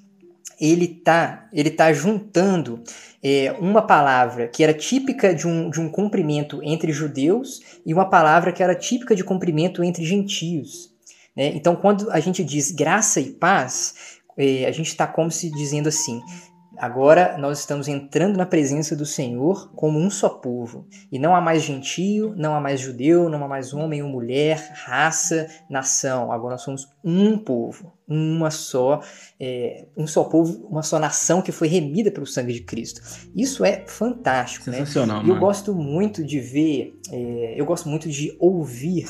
ele 0.59 0.87
tá, 0.87 1.47
ele 1.51 1.69
tá 1.69 1.91
juntando 1.93 2.81
é, 3.23 3.51
uma 3.59 3.81
palavra 3.81 4.47
que 4.47 4.63
era 4.63 4.73
típica 4.73 5.33
de 5.33 5.47
um, 5.47 5.69
de 5.69 5.79
um 5.79 5.89
cumprimento 5.89 6.61
entre 6.63 6.91
judeus 6.91 7.61
e 7.85 7.93
uma 7.93 8.09
palavra 8.09 8.51
que 8.51 8.63
era 8.63 8.75
típica 8.75 9.15
de 9.15 9.23
cumprimento 9.23 9.83
entre 9.83 10.05
gentios. 10.05 10.93
Né? 11.35 11.47
Então, 11.55 11.75
quando 11.75 12.09
a 12.11 12.19
gente 12.19 12.43
diz 12.43 12.71
graça 12.71 13.19
e 13.19 13.31
paz, 13.31 14.19
é, 14.37 14.65
a 14.65 14.71
gente 14.71 14.87
está 14.87 15.05
como 15.05 15.29
se 15.31 15.49
dizendo 15.51 15.89
assim: 15.89 16.21
Agora 16.77 17.37
nós 17.37 17.59
estamos 17.59 17.87
entrando 17.87 18.37
na 18.37 18.45
presença 18.45 18.95
do 18.95 19.05
Senhor 19.05 19.71
como 19.75 19.99
um 19.99 20.09
só 20.09 20.29
povo. 20.29 20.87
E 21.11 21.17
não 21.17 21.35
há 21.35 21.41
mais 21.41 21.63
gentio, 21.63 22.33
não 22.35 22.55
há 22.55 22.59
mais 22.59 22.79
judeu, 22.79 23.29
não 23.29 23.43
há 23.43 23.47
mais 23.47 23.73
homem 23.73 24.01
ou 24.01 24.09
mulher, 24.09 24.73
raça, 24.75 25.47
nação. 25.69 26.31
Agora 26.31 26.53
nós 26.53 26.61
somos 26.61 26.87
um 27.03 27.37
povo, 27.37 27.93
uma 28.07 28.51
só, 28.51 29.01
é, 29.39 29.87
um 29.95 30.05
só 30.05 30.23
povo, 30.25 30.67
uma 30.67 30.83
só 30.83 30.99
nação 30.99 31.41
que 31.41 31.51
foi 31.51 31.67
remida 31.67 32.11
pelo 32.11 32.25
sangue 32.25 32.53
de 32.53 32.61
Cristo. 32.61 33.01
Isso 33.35 33.63
é 33.63 33.85
fantástico, 33.87 34.69
né? 34.69 34.77
Sensacional, 34.77 35.21
né? 35.21 35.27
E 35.27 35.29
eu 35.29 35.39
gosto 35.39 35.73
muito 35.73 36.23
de 36.23 36.39
ver, 36.39 36.99
é, 37.11 37.55
eu 37.57 37.65
gosto 37.65 37.87
muito 37.87 38.09
de 38.09 38.35
ouvir 38.39 39.07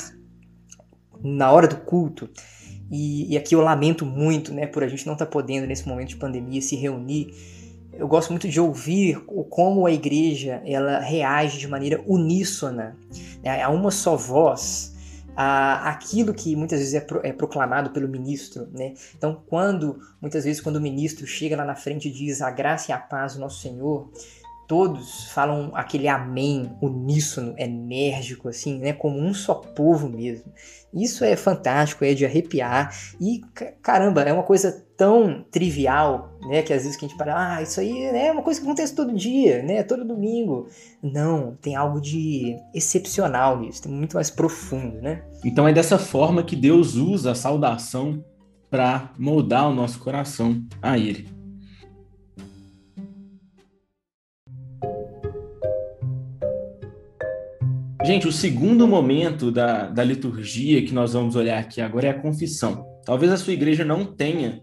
na 1.24 1.51
hora 1.51 1.67
do 1.67 1.77
culto 1.77 2.29
e, 2.89 3.33
e, 3.33 3.37
aqui 3.37 3.55
eu 3.55 3.61
lamento 3.61 4.05
muito, 4.05 4.53
né, 4.53 4.67
por 4.67 4.83
a 4.83 4.87
gente 4.87 5.05
não 5.05 5.13
estar 5.13 5.25
tá 5.25 5.31
podendo 5.31 5.65
nesse 5.65 5.87
momento 5.87 6.09
de 6.09 6.17
pandemia 6.17 6.61
se 6.61 6.75
reunir. 6.75 7.33
Eu 7.93 8.07
gosto 8.07 8.29
muito 8.29 8.47
de 8.47 8.59
ouvir 8.59 9.19
como 9.49 9.85
a 9.85 9.91
igreja 9.91 10.61
ela 10.65 10.99
reage 10.99 11.57
de 11.57 11.67
maneira 11.67 12.03
uníssona, 12.05 12.95
né, 13.41 13.63
a 13.63 13.69
uma 13.69 13.89
só 13.89 14.15
voz, 14.15 14.93
a 15.35 15.89
aquilo 15.89 16.33
que 16.33 16.55
muitas 16.55 16.79
vezes 16.79 16.93
é, 16.93 16.99
pro, 16.99 17.25
é, 17.25 17.33
proclamado 17.33 17.89
pelo 17.89 18.07
ministro, 18.07 18.67
né? 18.71 18.93
Então, 19.17 19.41
quando 19.47 19.99
muitas 20.21 20.45
vezes 20.45 20.61
quando 20.61 20.77
o 20.77 20.81
ministro 20.81 21.25
chega 21.25 21.57
lá 21.57 21.65
na 21.65 21.75
frente 21.75 22.07
e 22.07 22.11
diz 22.11 22.41
a 22.41 22.51
graça 22.51 22.91
e 22.91 22.93
a 22.93 22.97
paz 22.97 23.33
do 23.33 23.39
nosso 23.39 23.61
Senhor, 23.61 24.09
todos 24.67 25.25
falam 25.31 25.72
aquele 25.74 26.07
amém 26.07 26.72
uníssono, 26.81 27.53
enérgico, 27.57 28.50
assim, 28.50 28.79
né? 28.79 28.93
Como 28.93 29.19
um 29.19 29.34
só 29.34 29.53
povo 29.53 30.10
mesmo. 30.10 30.51
Isso 30.93 31.24
é 31.24 31.36
fantástico, 31.36 32.05
é 32.05 32.13
de 32.13 32.25
arrepiar. 32.25 32.95
E, 33.19 33.41
caramba, 33.81 34.22
é 34.22 34.31
uma 34.31 34.43
coisa 34.43 34.86
tão 34.95 35.45
trivial, 35.51 36.31
né? 36.48 36.62
Que 36.62 36.74
às 36.74 36.84
vezes 36.84 36.98
que 36.98 37.05
a 37.05 37.07
gente 37.07 37.17
para, 37.17 37.55
ah, 37.57 37.62
isso 37.62 37.79
aí 37.79 38.12
né, 38.12 38.27
é 38.27 38.31
uma 38.31 38.41
coisa 38.41 38.60
que 38.60 38.65
acontece 38.65 38.95
todo 38.95 39.13
dia, 39.13 39.62
né? 39.62 39.84
Todo 39.84 40.05
domingo. 40.05 40.67
Não, 41.03 41.55
tem 41.62 41.75
algo 41.75 42.00
de 42.00 42.55
excepcional 42.74 43.60
nisso, 43.60 43.84
tem 43.84 43.91
muito 43.91 44.15
mais 44.15 44.29
profundo, 44.29 45.01
né? 45.01 45.24
Então 45.43 45.67
é 45.67 45.74
dessa 45.74 46.00
forma 46.00 46.43
que 46.43 46.55
Deus 46.55 46.95
usa 46.95 47.31
a 47.31 47.36
saudação 47.36 48.24
para 48.69 49.12
moldar 49.17 49.69
o 49.69 49.75
nosso 49.75 50.00
coração 50.00 50.63
a 50.81 50.98
Ele. 50.98 51.34
Gente, 58.05 58.27
o 58.27 58.31
segundo 58.31 58.88
momento 58.88 59.50
da, 59.51 59.88
da 59.88 60.03
liturgia 60.03 60.85
que 60.85 60.93
nós 60.93 61.13
vamos 61.13 61.35
olhar 61.35 61.57
aqui 61.57 61.81
agora 61.81 62.05
é 62.05 62.09
a 62.12 62.21
confissão. 62.21 62.85
Talvez 63.03 63.31
a 63.31 63.38
sua 63.38 63.53
igreja 63.53 63.83
não 63.83 64.05
tenha 64.05 64.62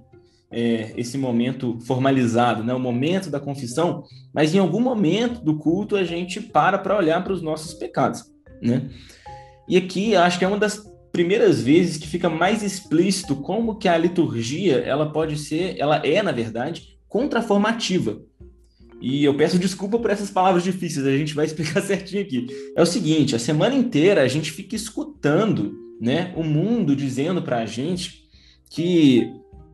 é, 0.49 0.93
esse 0.97 1.19
momento 1.19 1.77
formalizado, 1.81 2.63
né? 2.63 2.73
o 2.73 2.79
momento 2.79 3.31
da 3.31 3.41
confissão, 3.41 4.05
mas 4.33 4.55
em 4.55 4.61
algum 4.61 4.81
momento 4.81 5.43
do 5.43 5.59
culto 5.59 5.97
a 5.97 6.05
gente 6.05 6.41
para 6.41 6.79
para 6.79 6.97
olhar 6.97 7.25
para 7.25 7.33
os 7.33 7.43
nossos 7.43 7.75
pecados. 7.75 8.23
Né? 8.63 8.89
E 9.69 9.77
aqui 9.77 10.15
acho 10.15 10.39
que 10.39 10.45
é 10.45 10.49
uma 10.49 10.59
das 10.59 10.81
primeiras 11.11 11.61
vezes 11.61 11.97
que 11.97 12.07
fica 12.07 12.31
mais 12.31 12.63
explícito 12.63 13.35
como 13.35 13.77
que 13.77 13.89
a 13.89 13.99
liturgia 13.99 14.79
ela 14.79 15.11
pode 15.11 15.37
ser, 15.37 15.77
ela 15.79 15.97
é, 16.07 16.23
na 16.23 16.31
verdade, 16.31 16.97
contraformativa. 17.09 18.21
E 19.03 19.25
eu 19.25 19.37
peço 19.37 19.59
desculpa 19.59 19.99
por 19.99 20.11
essas 20.11 20.31
palavras 20.31 20.63
difíceis, 20.63 21.05
a 21.05 21.17
gente 21.17 21.35
vai 21.35 21.45
explicar 21.45 21.83
certinho 21.83 22.23
aqui. 22.23 22.47
É 22.77 22.81
o 22.81 22.87
seguinte, 22.87 23.35
a 23.35 23.39
semana 23.39 23.75
inteira 23.75 24.23
a 24.23 24.29
gente 24.29 24.53
fica 24.53 24.77
escutando 24.77 25.75
né, 26.01 26.33
o 26.37 26.45
mundo 26.45 26.95
dizendo 26.95 27.43
para 27.43 27.59
a 27.59 27.67
gente 27.67 28.23
que 28.71 29.29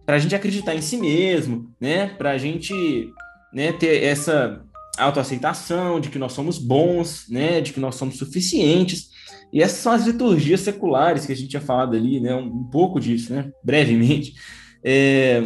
para 0.09 0.17
a 0.17 0.19
gente 0.19 0.35
acreditar 0.35 0.75
em 0.75 0.81
si 0.81 0.97
mesmo, 0.97 1.71
né? 1.79 2.07
Para 2.07 2.31
a 2.31 2.39
gente 2.39 2.73
né, 3.53 3.73
ter 3.73 4.03
essa 4.03 4.65
autoaceitação 4.97 6.01
de 6.01 6.09
que 6.09 6.19
nós 6.19 6.33
somos 6.33 6.57
bons, 6.57 7.27
né? 7.29 7.61
De 7.61 7.75
que 7.75 7.81
nós 7.81 7.97
somos 7.97 8.17
suficientes. 8.17 9.11
E 9.53 9.63
essas 9.63 9.81
são 9.81 9.93
as 9.93 10.07
liturgias 10.07 10.61
seculares 10.61 11.27
que 11.27 11.33
a 11.33 11.37
gente 11.37 11.51
tinha 11.51 11.61
falado 11.61 11.95
ali, 11.95 12.21
né? 12.21 12.35
Um, 12.35 12.65
pouco 12.65 12.99
disso, 12.99 13.35
né? 13.35 13.53
Brevemente. 13.63 14.33
É... 14.83 15.43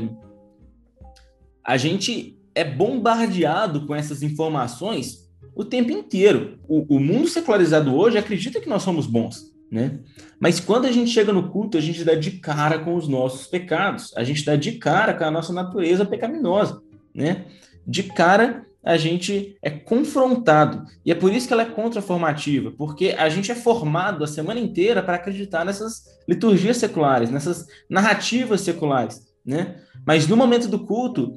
A 1.65 1.77
gente 1.77 2.39
é 2.54 2.64
bombardeado 2.64 3.87
com 3.87 3.94
essas 3.94 4.23
informações 4.23 5.30
o 5.54 5.64
tempo 5.64 5.90
inteiro. 5.90 6.59
O, 6.68 6.97
o 6.97 7.00
mundo 7.00 7.28
secularizado 7.28 7.94
hoje 7.94 8.18
acredita 8.18 8.61
que 8.61 8.68
nós 8.68 8.82
somos 8.82 9.06
bons, 9.06 9.52
né? 9.71 10.00
Mas 10.40 10.61
quando 10.61 10.87
a 10.87 10.92
gente 10.92 11.11
chega 11.11 11.32
no 11.32 11.50
culto, 11.50 11.78
a 11.78 11.80
gente 11.80 12.04
dá 12.04 12.14
de 12.14 12.32
cara 12.32 12.78
com 12.78 12.94
os 12.94 13.09
nossos 13.09 13.47
pecados, 13.47 14.12
a 14.16 14.25
gente 14.25 14.44
dá 14.44 14.56
de 14.56 14.73
cara 14.73 15.14
com 15.14 15.25
a 15.25 15.30
nossa 15.30 15.52
natureza 15.52 16.04
pecaminosa, 16.04 16.82
né? 17.14 17.47
De 17.87 18.02
cara 18.04 18.66
a 18.85 18.97
gente 18.97 19.56
é 19.62 19.71
confrontado. 19.71 20.85
E 21.06 21.12
é 21.12 21.14
por 21.14 21.32
isso 21.32 21.47
que 21.47 21.52
ela 21.52 21.62
é 21.62 21.66
contraformativa, 21.66 22.73
porque 22.73 23.14
a 23.16 23.28
gente 23.28 23.50
é 23.50 23.54
formado 23.54 24.25
a 24.25 24.26
semana 24.26 24.59
inteira 24.59 25.02
para 25.02 25.14
acreditar 25.16 25.64
nessas 25.64 26.02
liturgias 26.28 26.78
seculares, 26.78 27.30
nessas 27.30 27.66
narrativas 27.88 28.62
seculares, 28.62 29.23
né? 29.47 29.76
Mas 30.04 30.26
no 30.26 30.37
momento 30.37 30.66
do 30.66 30.80
culto, 30.80 31.37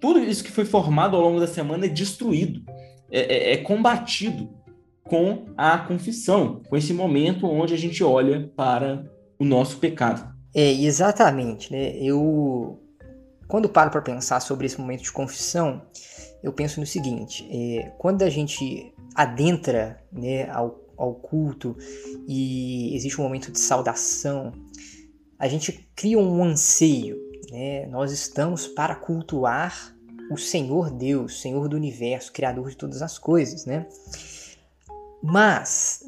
tudo 0.00 0.18
isso 0.20 0.42
que 0.42 0.50
foi 0.50 0.64
formado 0.64 1.16
ao 1.16 1.22
longo 1.22 1.40
da 1.40 1.46
semana 1.46 1.86
é 1.86 1.88
destruído, 1.88 2.62
é, 3.10 3.20
é, 3.20 3.52
é 3.54 3.56
combatido 3.58 4.48
com 5.04 5.46
a 5.56 5.78
confissão, 5.78 6.62
com 6.68 6.76
esse 6.76 6.92
momento 6.92 7.46
onde 7.46 7.74
a 7.74 7.76
gente 7.76 8.02
olha 8.02 8.50
para 8.56 9.04
o 9.38 9.44
nosso 9.44 9.78
pecado. 9.78 10.32
É, 10.54 10.72
exatamente, 10.72 11.72
né? 11.72 11.96
Eu, 11.96 12.80
quando 13.48 13.68
paro 13.68 13.90
para 13.90 14.02
pensar 14.02 14.40
sobre 14.40 14.66
esse 14.66 14.80
momento 14.80 15.02
de 15.02 15.12
confissão, 15.12 15.82
eu 16.42 16.52
penso 16.52 16.80
no 16.80 16.86
seguinte: 16.86 17.46
é, 17.50 17.92
quando 17.98 18.22
a 18.22 18.30
gente 18.30 18.92
adentra 19.14 20.02
né, 20.12 20.48
ao, 20.50 20.80
ao 20.96 21.14
culto 21.14 21.76
e 22.26 22.94
existe 22.94 23.20
um 23.20 23.24
momento 23.24 23.50
de 23.50 23.58
saudação, 23.58 24.52
a 25.38 25.48
gente 25.48 25.88
cria 25.94 26.18
um 26.18 26.44
anseio. 26.44 27.29
Né? 27.50 27.86
Nós 27.86 28.12
estamos 28.12 28.66
para 28.66 28.94
cultuar 28.94 29.94
o 30.30 30.36
Senhor 30.36 30.90
Deus, 30.90 31.40
Senhor 31.40 31.68
do 31.68 31.76
universo, 31.76 32.32
Criador 32.32 32.70
de 32.70 32.76
todas 32.76 33.02
as 33.02 33.18
coisas, 33.18 33.66
né? 33.66 33.86
Mas 35.22 36.04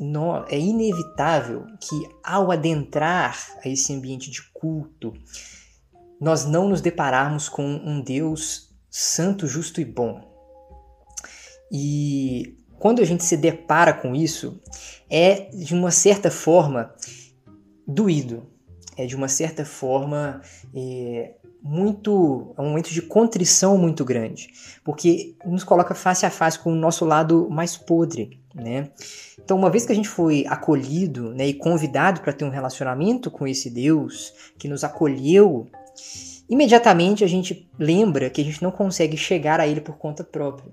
é 0.48 0.58
inevitável 0.58 1.66
que 1.80 2.08
ao 2.22 2.50
adentrar 2.50 3.58
a 3.62 3.68
esse 3.68 3.92
ambiente 3.92 4.30
de 4.30 4.42
culto, 4.52 5.12
nós 6.20 6.46
não 6.46 6.68
nos 6.68 6.80
depararmos 6.80 7.48
com 7.48 7.64
um 7.64 8.00
Deus 8.00 8.72
santo, 8.88 9.46
justo 9.46 9.80
e 9.80 9.84
bom. 9.84 10.32
E 11.70 12.56
quando 12.78 13.02
a 13.02 13.04
gente 13.04 13.24
se 13.24 13.36
depara 13.36 13.92
com 13.92 14.14
isso, 14.14 14.60
é 15.10 15.50
de 15.50 15.74
uma 15.74 15.90
certa 15.90 16.30
forma 16.30 16.94
doído, 17.86 18.51
é 18.96 19.06
de 19.06 19.16
uma 19.16 19.28
certa 19.28 19.64
forma 19.64 20.40
é, 20.74 21.32
muito. 21.62 22.54
É 22.56 22.60
um 22.60 22.68
momento 22.68 22.90
de 22.90 23.02
contrição 23.02 23.78
muito 23.78 24.04
grande, 24.04 24.48
porque 24.84 25.34
nos 25.44 25.64
coloca 25.64 25.94
face 25.94 26.26
a 26.26 26.30
face 26.30 26.58
com 26.58 26.72
o 26.72 26.76
nosso 26.76 27.04
lado 27.04 27.48
mais 27.50 27.76
podre, 27.76 28.40
né? 28.54 28.90
Então, 29.42 29.56
uma 29.56 29.70
vez 29.70 29.84
que 29.86 29.92
a 29.92 29.94
gente 29.94 30.08
foi 30.08 30.44
acolhido 30.48 31.34
né, 31.34 31.46
e 31.46 31.54
convidado 31.54 32.20
para 32.20 32.32
ter 32.32 32.44
um 32.44 32.50
relacionamento 32.50 33.30
com 33.30 33.46
esse 33.46 33.70
Deus 33.70 34.32
que 34.58 34.68
nos 34.68 34.84
acolheu, 34.84 35.68
imediatamente 36.48 37.24
a 37.24 37.26
gente 37.26 37.68
lembra 37.78 38.30
que 38.30 38.40
a 38.40 38.44
gente 38.44 38.62
não 38.62 38.70
consegue 38.70 39.16
chegar 39.16 39.58
a 39.58 39.66
Ele 39.66 39.80
por 39.80 39.96
conta 39.96 40.22
própria. 40.22 40.70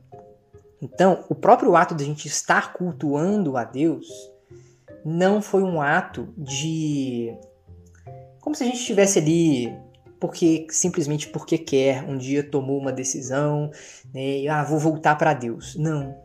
Então, 0.82 1.26
o 1.28 1.36
próprio 1.36 1.76
ato 1.76 1.94
de 1.96 2.04
a 2.04 2.08
gente 2.08 2.28
estar 2.28 2.74
cultuando 2.74 3.58
a 3.58 3.64
Deus 3.64 4.08
não 5.04 5.42
foi 5.42 5.64
um 5.64 5.82
ato 5.82 6.28
de. 6.38 7.34
Como 8.42 8.56
se 8.56 8.64
a 8.64 8.66
gente 8.66 8.80
estivesse 8.80 9.20
ali 9.20 9.74
porque 10.20 10.68
simplesmente 10.70 11.30
porque 11.30 11.58
quer, 11.58 12.04
um 12.04 12.18
dia 12.18 12.44
tomou 12.44 12.78
uma 12.78 12.92
decisão, 12.92 13.72
né, 14.14 14.48
ah, 14.48 14.64
vou 14.64 14.78
voltar 14.78 15.16
para 15.16 15.34
Deus. 15.34 15.76
Não. 15.76 16.16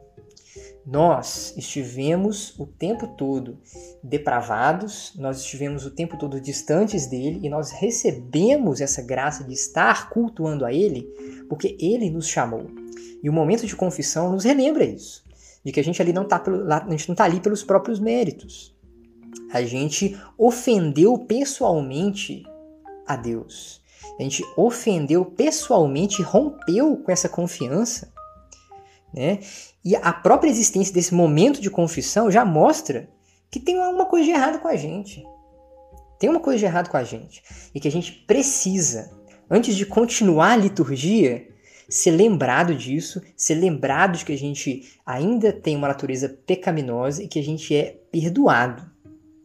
Nós 0.86 1.54
estivemos 1.56 2.58
o 2.58 2.66
tempo 2.66 3.06
todo 3.16 3.58
depravados, 4.02 5.14
nós 5.16 5.40
estivemos 5.40 5.86
o 5.86 5.90
tempo 5.90 6.18
todo 6.18 6.40
distantes 6.40 7.06
dele 7.06 7.40
e 7.42 7.48
nós 7.48 7.70
recebemos 7.70 8.82
essa 8.82 9.00
graça 9.00 9.44
de 9.44 9.54
estar 9.54 10.10
cultuando 10.10 10.64
a 10.64 10.72
ele 10.72 11.08
porque 11.48 11.76
ele 11.80 12.10
nos 12.10 12.28
chamou. 12.28 12.66
E 13.22 13.30
o 13.30 13.32
momento 13.32 13.66
de 13.66 13.74
confissão 13.74 14.30
nos 14.32 14.44
relembra 14.44 14.84
isso, 14.84 15.24
de 15.64 15.72
que 15.72 15.80
a 15.80 15.84
gente 15.84 16.02
ali 16.02 16.12
não 16.12 16.24
está 16.24 16.36
a 16.36 16.90
gente 16.90 17.08
não 17.08 17.14
tá 17.14 17.24
ali 17.24 17.40
pelos 17.40 17.62
próprios 17.62 17.98
méritos. 17.98 18.73
A 19.52 19.62
gente 19.62 20.18
ofendeu 20.36 21.18
pessoalmente 21.18 22.44
a 23.06 23.16
Deus. 23.16 23.82
A 24.18 24.22
gente 24.22 24.44
ofendeu 24.56 25.24
pessoalmente, 25.24 26.22
rompeu 26.22 26.96
com 26.98 27.10
essa 27.10 27.28
confiança, 27.28 28.12
né? 29.12 29.40
E 29.84 29.94
a 29.96 30.12
própria 30.12 30.50
existência 30.50 30.94
desse 30.94 31.14
momento 31.14 31.60
de 31.60 31.70
confissão 31.70 32.30
já 32.30 32.44
mostra 32.44 33.08
que 33.50 33.60
tem 33.60 33.80
alguma 33.80 34.06
coisa 34.06 34.24
de 34.24 34.30
errado 34.32 34.58
com 34.60 34.68
a 34.68 34.76
gente. 34.76 35.22
Tem 36.18 36.30
uma 36.30 36.40
coisa 36.40 36.58
de 36.58 36.64
errado 36.64 36.88
com 36.88 36.96
a 36.96 37.04
gente. 37.04 37.42
E 37.74 37.80
que 37.80 37.88
a 37.88 37.90
gente 37.90 38.12
precisa, 38.26 39.10
antes 39.50 39.76
de 39.76 39.84
continuar 39.84 40.52
a 40.52 40.56
liturgia, 40.56 41.46
ser 41.88 42.12
lembrado 42.12 42.74
disso, 42.74 43.20
ser 43.36 43.56
lembrado 43.56 44.16
de 44.16 44.24
que 44.24 44.32
a 44.32 44.38
gente 44.38 44.98
ainda 45.04 45.52
tem 45.52 45.76
uma 45.76 45.88
natureza 45.88 46.28
pecaminosa 46.28 47.22
e 47.22 47.28
que 47.28 47.38
a 47.38 47.42
gente 47.42 47.74
é 47.74 47.96
perdoado 48.10 48.93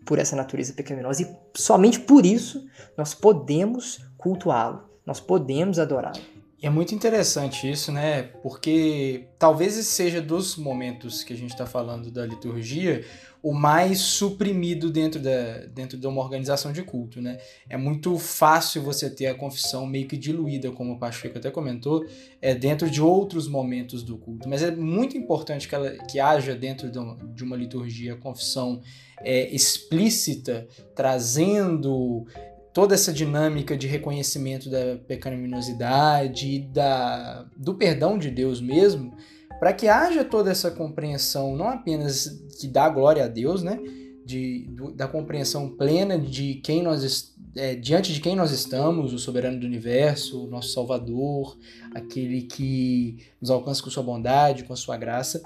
por 0.05 0.19
essa 0.19 0.35
natureza 0.35 0.73
pecaminosa. 0.73 1.23
E 1.23 1.59
somente 1.59 1.99
por 1.99 2.25
isso 2.25 2.65
nós 2.97 3.13
podemos 3.13 3.99
cultuá-lo, 4.17 4.83
nós 5.05 5.19
podemos 5.19 5.79
adorá-lo. 5.79 6.38
E 6.61 6.67
é 6.67 6.69
muito 6.69 6.93
interessante 6.93 7.69
isso, 7.69 7.89
né? 7.89 8.23
Porque 8.43 9.27
talvez 9.37 9.77
esse 9.77 9.91
seja 9.91 10.21
dos 10.21 10.57
momentos 10.57 11.23
que 11.23 11.31
a 11.31 11.37
gente 11.37 11.51
está 11.51 11.65
falando 11.65 12.11
da 12.11 12.25
liturgia 12.25 13.05
o 13.41 13.53
mais 13.53 13.99
suprimido 13.99 14.89
dentro, 14.89 15.21
da, 15.21 15.65
dentro 15.73 15.97
de 15.97 16.05
uma 16.05 16.21
organização 16.21 16.73
de 16.73 16.83
culto, 16.83 17.21
né? 17.21 17.39
É 17.69 17.77
muito 17.77 18.17
fácil 18.17 18.81
você 18.81 19.09
ter 19.09 19.27
a 19.27 19.35
confissão 19.35 19.87
meio 19.87 20.07
que 20.07 20.17
diluída, 20.17 20.71
como 20.71 20.93
o 20.93 20.99
Pacheco 20.99 21.37
até 21.37 21.49
comentou, 21.49 22.05
é, 22.41 22.53
dentro 22.53 22.89
de 22.89 23.01
outros 23.01 23.47
momentos 23.47 24.03
do 24.03 24.17
culto. 24.17 24.49
Mas 24.49 24.61
é 24.61 24.71
muito 24.71 25.17
importante 25.17 25.69
que, 25.69 25.75
ela, 25.75 25.91
que 25.91 26.19
haja 26.19 26.53
dentro 26.53 26.91
de 26.91 27.43
uma 27.43 27.55
liturgia 27.55 28.13
a 28.13 28.17
confissão 28.17 28.81
é, 29.21 29.49
explícita, 29.55 30.67
trazendo 30.93 32.27
toda 32.79 32.95
essa 32.95 33.11
dinâmica 33.11 33.75
de 33.75 33.87
reconhecimento 33.87 34.69
da 34.69 34.95
pecaminosidade 35.05 36.47
e 36.47 36.59
da, 36.59 37.45
do 37.57 37.75
perdão 37.75 38.17
de 38.17 38.31
Deus 38.31 38.61
mesmo, 38.61 39.17
para 39.59 39.73
que 39.73 39.89
haja 39.89 40.23
toda 40.23 40.49
essa 40.49 40.71
compreensão, 40.71 41.57
não 41.57 41.67
apenas 41.67 42.41
que 42.57 42.69
dá 42.69 42.87
glória 42.87 43.25
a 43.25 43.27
Deus, 43.27 43.61
né? 43.61 43.77
De, 44.25 44.65
do, 44.69 44.93
da 44.93 45.09
compreensão 45.09 45.75
plena 45.75 46.17
de 46.17 46.61
quem 46.63 46.81
nós 46.81 47.35
é, 47.53 47.75
diante 47.75 48.13
de 48.13 48.21
quem 48.21 48.33
nós 48.33 48.51
estamos, 48.51 49.11
o 49.11 49.19
soberano 49.19 49.59
do 49.59 49.65
universo, 49.65 50.45
o 50.45 50.49
nosso 50.49 50.69
Salvador, 50.69 51.57
aquele 51.93 52.43
que 52.43 53.17
nos 53.41 53.51
alcança 53.51 53.83
com 53.83 53.89
sua 53.89 54.03
bondade, 54.03 54.63
com 54.63 54.73
sua 54.73 54.95
graça, 54.95 55.41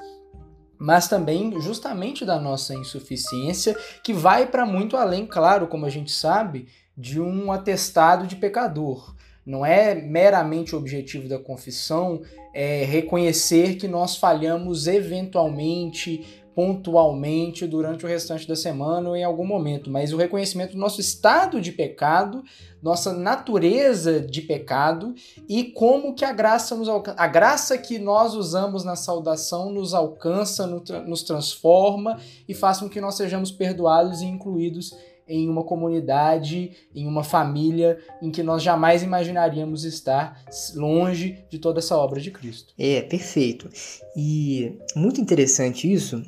mas 0.78 1.08
também 1.08 1.60
justamente 1.60 2.26
da 2.26 2.39
nossa 2.39 2.76
insuficiência, 2.76 3.76
que 4.04 4.13
vai 4.13 4.46
para 4.46 4.67
muito 4.67 4.96
além, 4.96 5.26
claro, 5.26 5.65
como 5.65 5.88
a 5.88 5.89
gente 5.89 6.12
sabe, 6.12 6.67
de 6.97 7.19
um 7.19 7.51
atestado 7.51 8.27
de 8.27 8.36
pecador. 8.36 9.13
Não 9.45 9.65
é 9.65 9.93
meramente 9.93 10.73
o 10.73 10.77
objetivo 10.77 11.27
da 11.27 11.38
confissão 11.38 12.21
é 12.53 12.86
reconhecer 12.86 13.75
que 13.75 13.88
nós 13.88 14.15
falhamos 14.15 14.88
eventualmente 14.88 16.43
pontualmente 16.56 17.65
durante 17.65 18.06
o 18.06 18.08
restante 18.08 18.47
da 18.47 18.56
semana 18.56 19.10
ou 19.10 19.15
em 19.15 19.23
algum 19.23 19.45
momento, 19.45 19.89
mas 19.89 20.13
o 20.13 20.17
reconhecimento 20.17 20.73
do 20.73 20.79
nosso 20.79 21.01
estado 21.01 21.60
de 21.60 21.71
pecado, 21.71 22.43
nossa 22.82 23.12
natureza 23.12 24.21
de 24.21 24.41
pecado 24.41 25.15
e 25.49 25.63
como 25.63 26.13
que 26.13 26.23
a 26.23 26.32
graça 26.32 26.75
nos 26.75 26.88
a 26.88 27.27
graça 27.27 27.77
que 27.77 27.97
nós 27.97 28.36
usamos 28.36 28.84
na 28.84 28.95
saudação 28.95 29.71
nos 29.71 29.93
alcança, 29.93 30.67
nos 30.67 31.23
transforma 31.23 32.19
e 32.47 32.53
faz 32.53 32.79
com 32.79 32.89
que 32.89 33.01
nós 33.01 33.15
sejamos 33.15 33.51
perdoados 33.51 34.21
e 34.21 34.25
incluídos 34.25 34.93
em 35.28 35.50
uma 35.50 35.64
comunidade, 35.64 36.72
em 36.94 37.08
uma 37.08 37.24
família 37.24 37.98
em 38.22 38.32
que 38.32 38.44
nós 38.44 38.62
jamais 38.62 39.04
imaginaríamos 39.04 39.86
estar 39.86 40.44
longe 40.76 41.46
de 41.50 41.60
toda 41.60 41.80
essa 41.80 41.98
obra 41.98 42.20
de 42.20 42.32
Cristo. 42.32 42.74
É, 42.78 43.02
perfeito. 43.02 43.70
E 44.16 44.78
muito 44.96 45.22
interessante 45.22 45.92
isso, 45.92 46.24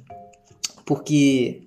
porque 0.86 1.64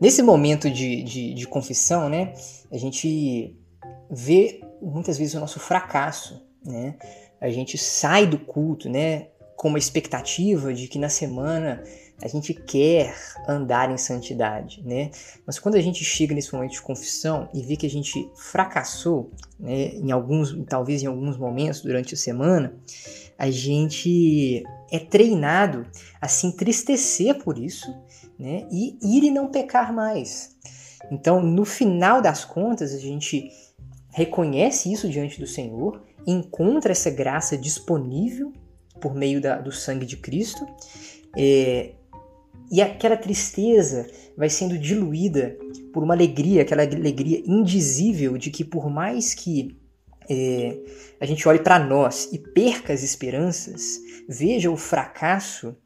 nesse 0.00 0.22
momento 0.22 0.70
de, 0.70 1.02
de, 1.02 1.34
de 1.34 1.46
confissão, 1.46 2.08
né, 2.08 2.32
a 2.70 2.76
gente 2.76 3.56
vê 4.10 4.60
muitas 4.80 5.18
vezes 5.18 5.34
o 5.34 5.40
nosso 5.40 5.60
fracasso, 5.60 6.42
né? 6.64 6.96
A 7.40 7.48
gente 7.50 7.76
sai 7.76 8.24
do 8.24 8.38
culto, 8.38 8.88
né, 8.88 9.28
com 9.56 9.68
uma 9.68 9.78
expectativa 9.78 10.72
de 10.72 10.86
que 10.86 10.98
na 10.98 11.08
semana 11.08 11.82
a 12.22 12.28
gente 12.28 12.54
quer 12.54 13.14
andar 13.48 13.90
em 13.90 13.96
santidade, 13.96 14.80
né? 14.84 15.10
Mas 15.44 15.58
quando 15.58 15.74
a 15.74 15.80
gente 15.80 16.04
chega 16.04 16.34
nesse 16.34 16.54
momento 16.54 16.72
de 16.72 16.80
confissão 16.80 17.48
e 17.52 17.62
vê 17.62 17.76
que 17.76 17.84
a 17.84 17.90
gente 17.90 18.30
fracassou, 18.36 19.32
né, 19.58 19.88
em 19.96 20.12
alguns, 20.12 20.56
talvez 20.68 21.02
em 21.02 21.06
alguns 21.06 21.36
momentos 21.36 21.82
durante 21.82 22.14
a 22.14 22.16
semana, 22.16 22.74
a 23.36 23.50
gente 23.50 24.62
é 24.90 25.00
treinado 25.00 25.84
a 26.20 26.28
se 26.28 26.46
entristecer 26.46 27.42
por 27.42 27.58
isso, 27.58 27.92
né, 28.38 28.68
e 28.70 28.96
ir 29.02 29.24
e 29.24 29.30
não 29.30 29.50
pecar 29.50 29.92
mais. 29.92 30.56
Então, 31.10 31.42
no 31.42 31.64
final 31.64 32.22
das 32.22 32.44
contas, 32.44 32.94
a 32.94 32.98
gente 32.98 33.50
reconhece 34.10 34.92
isso 34.92 35.08
diante 35.08 35.40
do 35.40 35.46
Senhor, 35.46 36.00
encontra 36.24 36.92
essa 36.92 37.10
graça 37.10 37.58
disponível 37.58 38.52
por 39.00 39.12
meio 39.12 39.40
da, 39.40 39.58
do 39.58 39.72
sangue 39.72 40.06
de 40.06 40.16
Cristo, 40.16 40.64
é, 41.36 41.94
e 42.72 42.80
aquela 42.80 43.18
tristeza 43.18 44.10
vai 44.34 44.48
sendo 44.48 44.78
diluída 44.78 45.58
por 45.92 46.02
uma 46.02 46.14
alegria, 46.14 46.62
aquela 46.62 46.82
alegria 46.82 47.42
indizível 47.46 48.38
de 48.38 48.50
que 48.50 48.64
por 48.64 48.88
mais 48.88 49.34
que 49.34 49.78
é, 50.30 50.78
a 51.20 51.26
gente 51.26 51.46
olhe 51.46 51.58
para 51.58 51.78
nós 51.78 52.30
e 52.32 52.38
perca 52.38 52.94
as 52.94 53.02
esperanças, 53.02 54.00
veja 54.26 54.70
o 54.70 54.76
fracasso, 54.78 55.76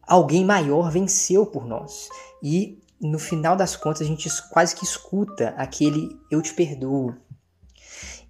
alguém 0.00 0.44
maior 0.44 0.88
venceu 0.88 1.44
por 1.44 1.66
nós. 1.66 2.08
E 2.40 2.78
no 3.00 3.18
final 3.18 3.56
das 3.56 3.74
contas 3.74 4.02
a 4.02 4.04
gente 4.04 4.28
quase 4.50 4.76
que 4.76 4.84
escuta 4.84 5.48
aquele 5.56 6.16
eu 6.30 6.40
te 6.40 6.54
perdoo, 6.54 7.12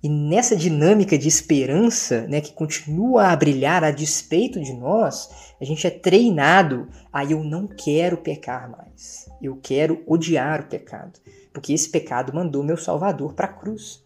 e 0.03 0.09
nessa 0.09 0.55
dinâmica 0.55 1.19
de 1.19 1.27
esperança, 1.27 2.27
né, 2.29 2.41
que 2.41 2.53
continua 2.53 3.29
a 3.29 3.37
brilhar 3.37 3.83
a 3.83 3.91
despeito 3.91 4.61
de 4.61 4.73
nós, 4.73 5.29
a 5.61 5.65
gente 5.65 5.87
é 5.87 5.91
treinado 5.91 6.89
a 7.13 7.25
eu 7.25 7.43
não 7.43 7.67
quero 7.67 8.17
pecar 8.19 8.71
mais. 8.71 9.29
Eu 9.43 9.59
quero 9.61 10.03
odiar 10.07 10.61
o 10.61 10.67
pecado, 10.67 11.19
porque 11.53 11.73
esse 11.73 11.89
pecado 11.89 12.33
mandou 12.33 12.63
meu 12.63 12.77
Salvador 12.77 13.35
para 13.35 13.47
a 13.47 13.53
cruz. 13.53 14.03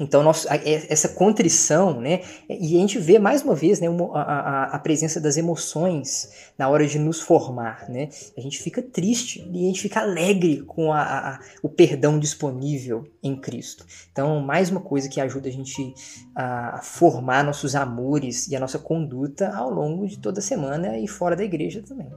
Então, 0.00 0.22
nosso, 0.22 0.48
essa 0.48 1.10
contrição, 1.10 2.00
né? 2.00 2.22
E 2.48 2.74
a 2.74 2.80
gente 2.80 2.98
vê 2.98 3.18
mais 3.18 3.42
uma 3.42 3.54
vez 3.54 3.80
né, 3.80 3.86
a, 4.14 4.74
a, 4.74 4.78
presença 4.78 5.20
das 5.20 5.36
emoções 5.36 6.30
na 6.56 6.70
hora 6.70 6.86
de 6.86 6.98
nos 6.98 7.20
formar, 7.20 7.86
né? 7.86 8.08
A 8.36 8.40
gente 8.40 8.62
fica 8.62 8.80
triste 8.80 9.46
e 9.52 9.64
a 9.64 9.66
gente 9.66 9.82
fica 9.82 10.00
alegre 10.00 10.62
com 10.62 10.90
a, 10.90 11.02
a, 11.02 11.40
o 11.62 11.68
perdão 11.68 12.18
disponível 12.18 13.04
em 13.22 13.38
Cristo. 13.38 13.84
Então, 14.10 14.40
mais 14.40 14.70
uma 14.70 14.80
coisa 14.80 15.06
que 15.06 15.20
ajuda 15.20 15.50
a 15.50 15.52
gente 15.52 15.92
a 16.34 16.80
formar 16.82 17.44
nossos 17.44 17.74
amores 17.74 18.48
e 18.48 18.56
a 18.56 18.60
nossa 18.60 18.78
conduta 18.78 19.54
ao 19.54 19.68
longo 19.68 20.08
de 20.08 20.18
toda 20.18 20.38
a 20.38 20.42
semana 20.42 20.98
e 20.98 21.06
fora 21.06 21.36
da 21.36 21.44
igreja 21.44 21.82
também. 21.86 22.10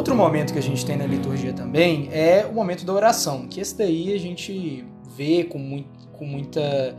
Outro 0.00 0.16
momento 0.16 0.54
que 0.54 0.58
a 0.58 0.62
gente 0.62 0.82
tem 0.86 0.96
na 0.96 1.04
liturgia 1.04 1.52
também 1.52 2.08
é 2.10 2.46
o 2.50 2.54
momento 2.54 2.86
da 2.86 2.92
oração, 2.94 3.46
que 3.46 3.60
esse 3.60 3.76
daí 3.76 4.14
a 4.14 4.18
gente 4.18 4.82
vê 5.14 5.44
com, 5.44 5.58
muito, 5.58 6.08
com 6.14 6.24
muita 6.24 6.96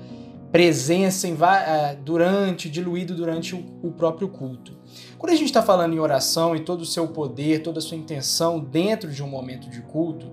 presença 0.52 1.28
em, 1.28 1.36
é, 1.36 1.96
durante, 1.96 2.70
diluído 2.70 3.16
durante 3.16 3.56
o, 3.56 3.66
o 3.82 3.92
próprio 3.92 4.28
culto. 4.28 4.78
Quando 5.18 5.32
a 5.32 5.36
gente 5.36 5.48
está 5.48 5.64
falando 5.64 5.96
em 5.96 6.00
oração 6.00 6.56
e 6.56 6.60
todo 6.60 6.82
o 6.82 6.86
seu 6.86 7.08
poder, 7.08 7.64
toda 7.64 7.80
a 7.80 7.82
sua 7.82 7.98
intenção 7.98 8.60
dentro 8.60 9.10
de 9.10 9.24
um 9.24 9.28
momento 9.28 9.68
de 9.68 9.82
culto, 9.82 10.32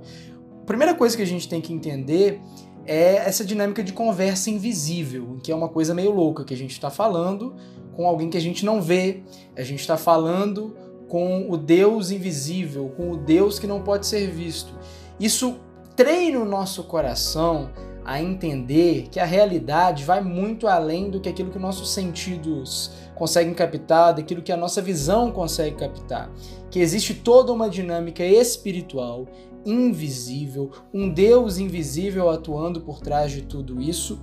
a 0.60 0.66
primeira 0.66 0.94
coisa 0.94 1.16
que 1.16 1.22
a 1.22 1.26
gente 1.26 1.48
tem 1.48 1.62
que 1.62 1.72
entender 1.72 2.38
é 2.84 3.14
essa 3.26 3.46
dinâmica 3.46 3.82
de 3.82 3.94
conversa 3.94 4.50
invisível, 4.50 5.38
que 5.42 5.50
é 5.50 5.54
uma 5.54 5.70
coisa 5.70 5.94
meio 5.94 6.10
louca, 6.10 6.44
que 6.44 6.52
a 6.52 6.58
gente 6.58 6.72
está 6.72 6.90
falando 6.90 7.56
com 7.96 8.06
alguém 8.06 8.28
que 8.28 8.36
a 8.36 8.40
gente 8.42 8.62
não 8.62 8.82
vê, 8.82 9.22
a 9.56 9.62
gente 9.62 9.80
está 9.80 9.96
falando 9.96 10.76
com 11.08 11.50
o 11.50 11.56
Deus 11.56 12.10
invisível, 12.10 12.92
com 12.96 13.12
o 13.12 13.16
Deus 13.16 13.58
que 13.58 13.66
não 13.66 13.82
pode 13.82 14.06
ser 14.06 14.30
visto. 14.30 14.72
Isso 15.18 15.56
treina 15.96 16.38
o 16.38 16.44
nosso 16.44 16.84
coração 16.84 17.70
a 18.04 18.22
entender 18.22 19.08
que 19.10 19.20
a 19.20 19.24
realidade 19.24 20.04
vai 20.04 20.22
muito 20.22 20.66
além 20.66 21.10
do 21.10 21.20
que 21.20 21.28
aquilo 21.28 21.50
que 21.50 21.58
nossos 21.58 21.90
sentidos 21.90 22.90
conseguem 23.14 23.52
captar, 23.52 24.14
daquilo 24.14 24.40
que 24.40 24.52
a 24.52 24.56
nossa 24.56 24.80
visão 24.80 25.30
consegue 25.30 25.76
captar. 25.76 26.30
Que 26.70 26.78
existe 26.78 27.12
toda 27.14 27.52
uma 27.52 27.68
dinâmica 27.68 28.24
espiritual, 28.24 29.26
invisível, 29.66 30.70
um 30.94 31.12
Deus 31.12 31.58
invisível 31.58 32.30
atuando 32.30 32.80
por 32.80 33.00
trás 33.00 33.32
de 33.32 33.42
tudo 33.42 33.80
isso 33.80 34.18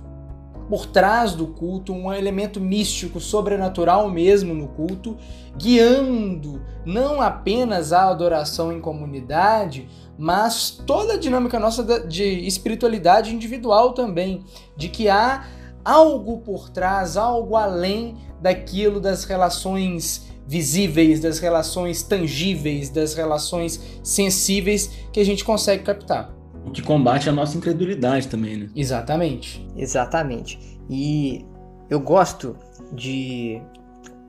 por 0.68 0.86
trás 0.86 1.32
do 1.32 1.46
culto, 1.46 1.92
um 1.92 2.12
elemento 2.12 2.60
místico, 2.60 3.20
sobrenatural 3.20 4.08
mesmo 4.10 4.52
no 4.52 4.68
culto, 4.68 5.16
guiando 5.56 6.60
não 6.84 7.20
apenas 7.20 7.92
a 7.92 8.08
adoração 8.08 8.72
em 8.72 8.80
comunidade, 8.80 9.88
mas 10.18 10.70
toda 10.86 11.14
a 11.14 11.18
dinâmica 11.18 11.58
nossa 11.58 12.06
de 12.06 12.24
espiritualidade 12.46 13.34
individual 13.34 13.92
também, 13.92 14.44
de 14.76 14.88
que 14.88 15.08
há 15.08 15.44
algo 15.84 16.38
por 16.38 16.68
trás, 16.68 17.16
algo 17.16 17.56
além 17.56 18.16
daquilo 18.40 19.00
das 19.00 19.24
relações 19.24 20.26
visíveis, 20.46 21.20
das 21.20 21.38
relações 21.38 22.02
tangíveis, 22.02 22.90
das 22.90 23.14
relações 23.14 23.80
sensíveis 24.02 24.90
que 25.12 25.20
a 25.20 25.24
gente 25.24 25.44
consegue 25.44 25.82
captar. 25.82 26.35
O 26.66 26.70
que 26.70 26.82
combate 26.82 27.28
a 27.28 27.32
nossa 27.32 27.56
incredulidade 27.56 28.28
também, 28.28 28.56
né? 28.56 28.68
Exatamente. 28.74 29.64
Exatamente. 29.76 30.58
E 30.90 31.44
eu 31.88 32.00
gosto 32.00 32.56
de 32.92 33.62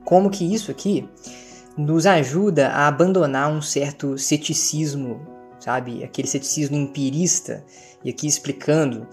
como 0.04 0.30
que 0.30 0.44
isso 0.54 0.70
aqui 0.70 1.08
nos 1.76 2.06
ajuda 2.06 2.68
a 2.68 2.86
abandonar 2.86 3.52
um 3.52 3.60
certo 3.60 4.16
ceticismo, 4.16 5.20
sabe? 5.58 6.02
Aquele 6.04 6.28
ceticismo 6.28 6.76
empirista, 6.76 7.64
e 8.04 8.10
aqui 8.10 8.26
explicando, 8.26 9.06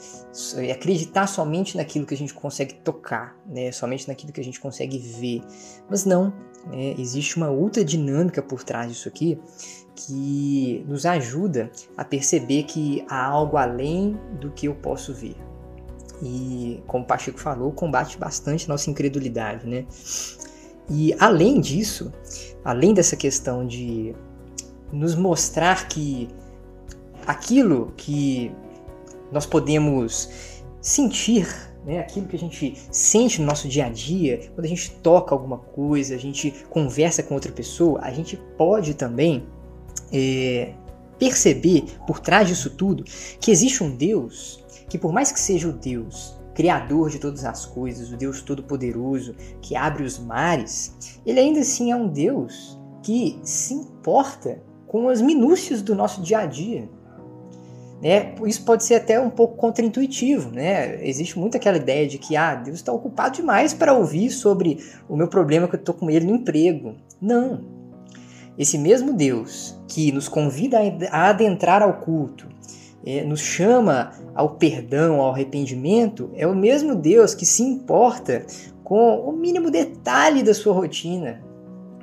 acreditar 0.72 1.28
somente 1.28 1.78
naquilo 1.78 2.06
que 2.06 2.14
a 2.14 2.18
gente 2.18 2.34
consegue 2.34 2.74
tocar, 2.76 3.38
né? 3.46 3.72
somente 3.72 4.08
naquilo 4.08 4.34
que 4.34 4.42
a 4.42 4.44
gente 4.44 4.60
consegue 4.60 4.98
ver. 4.98 5.42
Mas 5.90 6.06
não, 6.06 6.34
né? 6.68 6.94
existe 6.98 7.38
uma 7.38 7.50
outra 7.50 7.84
dinâmica 7.84 8.42
por 8.42 8.64
trás 8.64 8.90
disso 8.90 9.08
aqui 9.08 9.40
que 9.96 10.84
nos 10.88 11.06
ajuda 11.06 11.72
a 11.96 12.04
perceber 12.04 12.64
que 12.64 13.06
há 13.10 13.26
algo 13.26 13.56
além 13.56 14.20
do 14.40 14.52
que 14.52 14.68
eu 14.68 14.76
posso 14.76 15.14
ver. 15.14 15.38
E, 16.22 16.82
como 16.88 17.04
o 17.04 17.08
Pacheco 17.08 17.40
falou, 17.40 17.72
combate 17.72 18.18
bastante 18.18 18.66
a 18.66 18.70
nossa 18.70 18.90
incredulidade, 18.90 19.68
né? 19.68 19.86
E 20.90 21.16
além 21.20 21.60
disso, 21.60 22.14
além 22.64 22.94
dessa 22.94 23.16
questão 23.16 23.66
de 23.66 24.14
nos 24.92 25.16
mostrar 25.16 25.88
que 25.88 26.30
aquilo 27.26 27.94
que 27.98 28.52
nós 29.32 29.46
podemos 29.46 30.30
sentir, 30.82 31.48
né, 31.86 32.00
aquilo 32.00 32.28
que 32.28 32.36
a 32.36 32.40
gente 32.40 32.78
sente 32.92 33.42
no 33.42 33.48
nosso 33.48 33.68
dia 33.68 33.86
a 33.86 33.90
dia, 33.90 34.50
quando 34.54 34.66
a 34.66 34.70
gente 34.70 34.92
toca 34.92 35.34
alguma 35.34 35.58
coisa, 35.58 36.16
a 36.16 36.18
gente 36.18 36.52
conversa 36.70 37.24
com 37.24 37.34
outra 37.34 37.52
pessoa, 37.52 38.00
a 38.02 38.12
gente 38.12 38.38
pode 38.58 38.94
também 38.94 39.46
é, 40.12 40.74
perceber 41.18 41.86
por 42.06 42.20
trás 42.20 42.48
disso 42.48 42.70
tudo 42.72 43.04
que 43.40 43.52
existe 43.52 43.84
um 43.84 43.96
Deus 43.96 44.64
que, 44.90 44.98
por 44.98 45.12
mais 45.12 45.32
que 45.32 45.40
seja 45.40 45.68
o 45.68 45.74
Deus 45.74 46.36
criador 46.56 47.10
de 47.10 47.20
todas 47.20 47.44
as 47.44 47.66
coisas, 47.66 48.12
o 48.12 48.18
Deus 48.18 48.42
todo-poderoso 48.42 49.36
que 49.62 49.76
abre 49.76 50.04
os 50.04 50.18
mares, 50.18 51.20
ele 51.26 51.40
ainda 51.40 51.60
assim 51.60 51.92
é 51.92 51.96
um 51.96 52.08
Deus 52.08 52.80
que 53.04 53.38
se 53.44 53.74
importa 53.74 54.64
com 54.88 55.10
as 55.10 55.22
minúcias 55.22 55.82
do 55.82 55.94
nosso 55.94 56.22
dia 56.22 56.40
a 56.40 56.46
dia. 56.46 56.90
Né? 58.06 58.36
Isso 58.46 58.64
pode 58.64 58.84
ser 58.84 58.94
até 58.94 59.20
um 59.20 59.32
pouco 59.32 59.58
contraintuitivo, 59.58 60.52
né? 60.52 61.04
Existe 61.04 61.40
muito 61.40 61.58
aquela 61.58 61.78
ideia 61.78 62.08
de 62.08 62.20
que 62.20 62.36
ah, 62.36 62.54
Deus 62.54 62.76
está 62.76 62.94
ocupado 62.94 63.38
demais 63.38 63.74
para 63.74 63.94
ouvir 63.94 64.30
sobre 64.30 64.78
o 65.10 65.18
meu 65.18 65.28
problema 65.28 65.68
que 65.68 65.74
eu 65.74 65.80
estou 65.80 65.96
com 65.96 66.08
ele 66.08 66.28
no 66.28 66.36
emprego. 66.36 66.94
Não. 67.20 67.66
Esse 68.60 68.78
mesmo 68.78 69.12
Deus 69.12 69.76
que 69.88 70.12
nos 70.12 70.28
convida 70.28 70.78
a 71.10 71.30
adentrar 71.30 71.82
ao 71.82 71.96
culto, 71.96 72.48
é, 73.04 73.24
nos 73.24 73.40
chama 73.40 74.12
ao 74.36 74.52
perdão, 74.52 75.20
ao 75.20 75.32
arrependimento, 75.32 76.30
é 76.36 76.46
o 76.46 76.56
mesmo 76.56 76.94
Deus 76.94 77.34
que 77.34 77.46
se 77.46 77.64
importa 77.64 78.46
com 78.84 79.20
o 79.28 79.32
mínimo 79.32 79.72
detalhe 79.72 80.44
da 80.44 80.54
sua 80.54 80.74
rotina, 80.74 81.42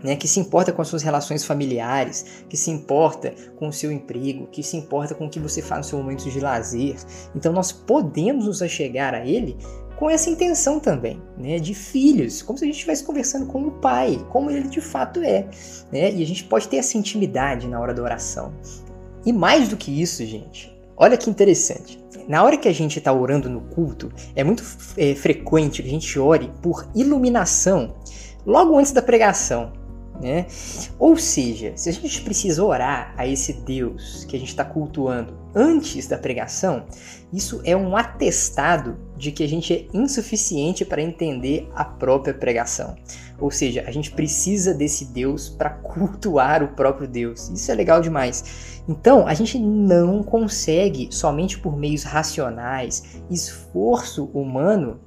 né, 0.03 0.17
que 0.17 0.29
se 0.29 0.41
importa 0.41 0.73
com 0.73 0.83
as 0.83 0.89
suas 0.89 1.03
relações 1.03 1.45
familiares, 1.45 2.45
que 2.49 2.57
se 2.57 2.71
importa 2.71 3.35
com 3.57 3.69
o 3.69 3.73
seu 3.73 3.93
emprego, 3.93 4.47
que 4.47 4.63
se 4.63 4.77
importa 4.77 5.15
com 5.15 5.27
o 5.27 5.31
que 5.31 5.41
você 5.41 5.63
faz 5.63 5.87
no 5.87 5.91
seu 5.91 5.99
momento 5.99 6.29
de 6.29 6.41
lazer. 6.41 6.97
Então 7.35 7.53
nós 7.53 7.73
podemos 7.73 8.47
nos 8.47 8.63
achegar 8.63 9.15
a 9.15 9.27
Ele 9.27 9.57
com 10.03 10.11
essa 10.11 10.29
intenção 10.29 10.81
também, 10.81 11.23
né, 11.39 11.61
de 11.61 11.75
filhos, 11.75 12.43
como 12.43 12.59
se 12.59 12.65
a 12.65 12.67
gente 12.67 12.75
estivesse 12.75 13.05
conversando 13.05 13.47
com 13.47 13.63
o 13.63 13.71
pai, 13.71 14.19
como 14.31 14.51
ele 14.51 14.69
de 14.69 14.81
fato 14.81 15.21
é, 15.23 15.47
né, 15.93 16.13
e 16.13 16.21
a 16.23 16.27
gente 16.27 16.43
pode 16.43 16.67
ter 16.67 16.79
essa 16.79 16.99
intimidade 16.99 17.69
na 17.69 17.79
hora 17.79 17.95
da 17.95 18.03
oração. 18.03 18.53
E 19.25 19.33
mais 19.33 19.69
do 19.69 19.77
que 19.77 20.03
isso, 20.03 20.27
gente, 20.27 20.77
olha 20.97 21.17
que 21.17 21.31
interessante. 21.31 22.03
Na 22.29 22.43
hora 22.43 22.57
que 22.57 22.69
a 22.69 22.73
gente 22.73 22.99
está 22.99 23.13
orando 23.13 23.49
no 23.49 23.61
culto, 23.61 24.13
é 24.35 24.43
muito 24.43 24.65
é, 24.97 25.15
frequente 25.15 25.83
que 25.83 25.89
a 25.89 25.93
gente 25.93 26.19
ore 26.19 26.51
por 26.61 26.89
iluminação 26.97 27.95
logo 28.45 28.77
antes 28.77 28.91
da 28.91 29.03
pregação. 29.03 29.73
Né? 30.23 30.47
Ou 31.01 31.17
seja, 31.17 31.73
se 31.75 31.89
a 31.89 31.93
gente 31.93 32.23
precisa 32.23 32.63
orar 32.63 33.13
a 33.19 33.27
esse 33.27 33.55
Deus 33.55 34.25
que 34.25 34.37
a 34.37 34.39
gente 34.39 34.51
está 34.51 34.65
cultuando 34.65 35.35
antes 35.53 36.07
da 36.07 36.17
pregação, 36.17 36.87
isso 37.33 37.61
é 37.65 37.77
um 37.77 37.97
atestado 37.97 38.97
de 39.17 39.33
que 39.33 39.43
a 39.43 39.49
gente 39.49 39.75
é 39.75 39.89
insuficiente 39.93 40.85
para 40.85 41.03
entender 41.03 41.69
a 41.75 41.85
própria 41.85 42.33
pregação. 42.33 42.95
Ou 43.41 43.51
seja, 43.51 43.83
a 43.85 43.91
gente 43.91 44.13
precisa 44.13 44.73
desse 44.73 45.07
Deus 45.07 45.49
para 45.49 45.71
cultuar 45.71 46.63
o 46.63 46.69
próprio 46.69 47.09
Deus. 47.09 47.49
Isso 47.49 47.73
é 47.73 47.75
legal 47.75 48.01
demais. 48.01 48.83
Então, 48.89 49.27
a 49.27 49.35
gente 49.35 49.59
não 49.59 50.23
consegue 50.23 51.09
somente 51.11 51.59
por 51.59 51.77
meios 51.77 52.05
racionais, 52.05 53.21
esforço 53.29 54.27
humano, 54.27 55.01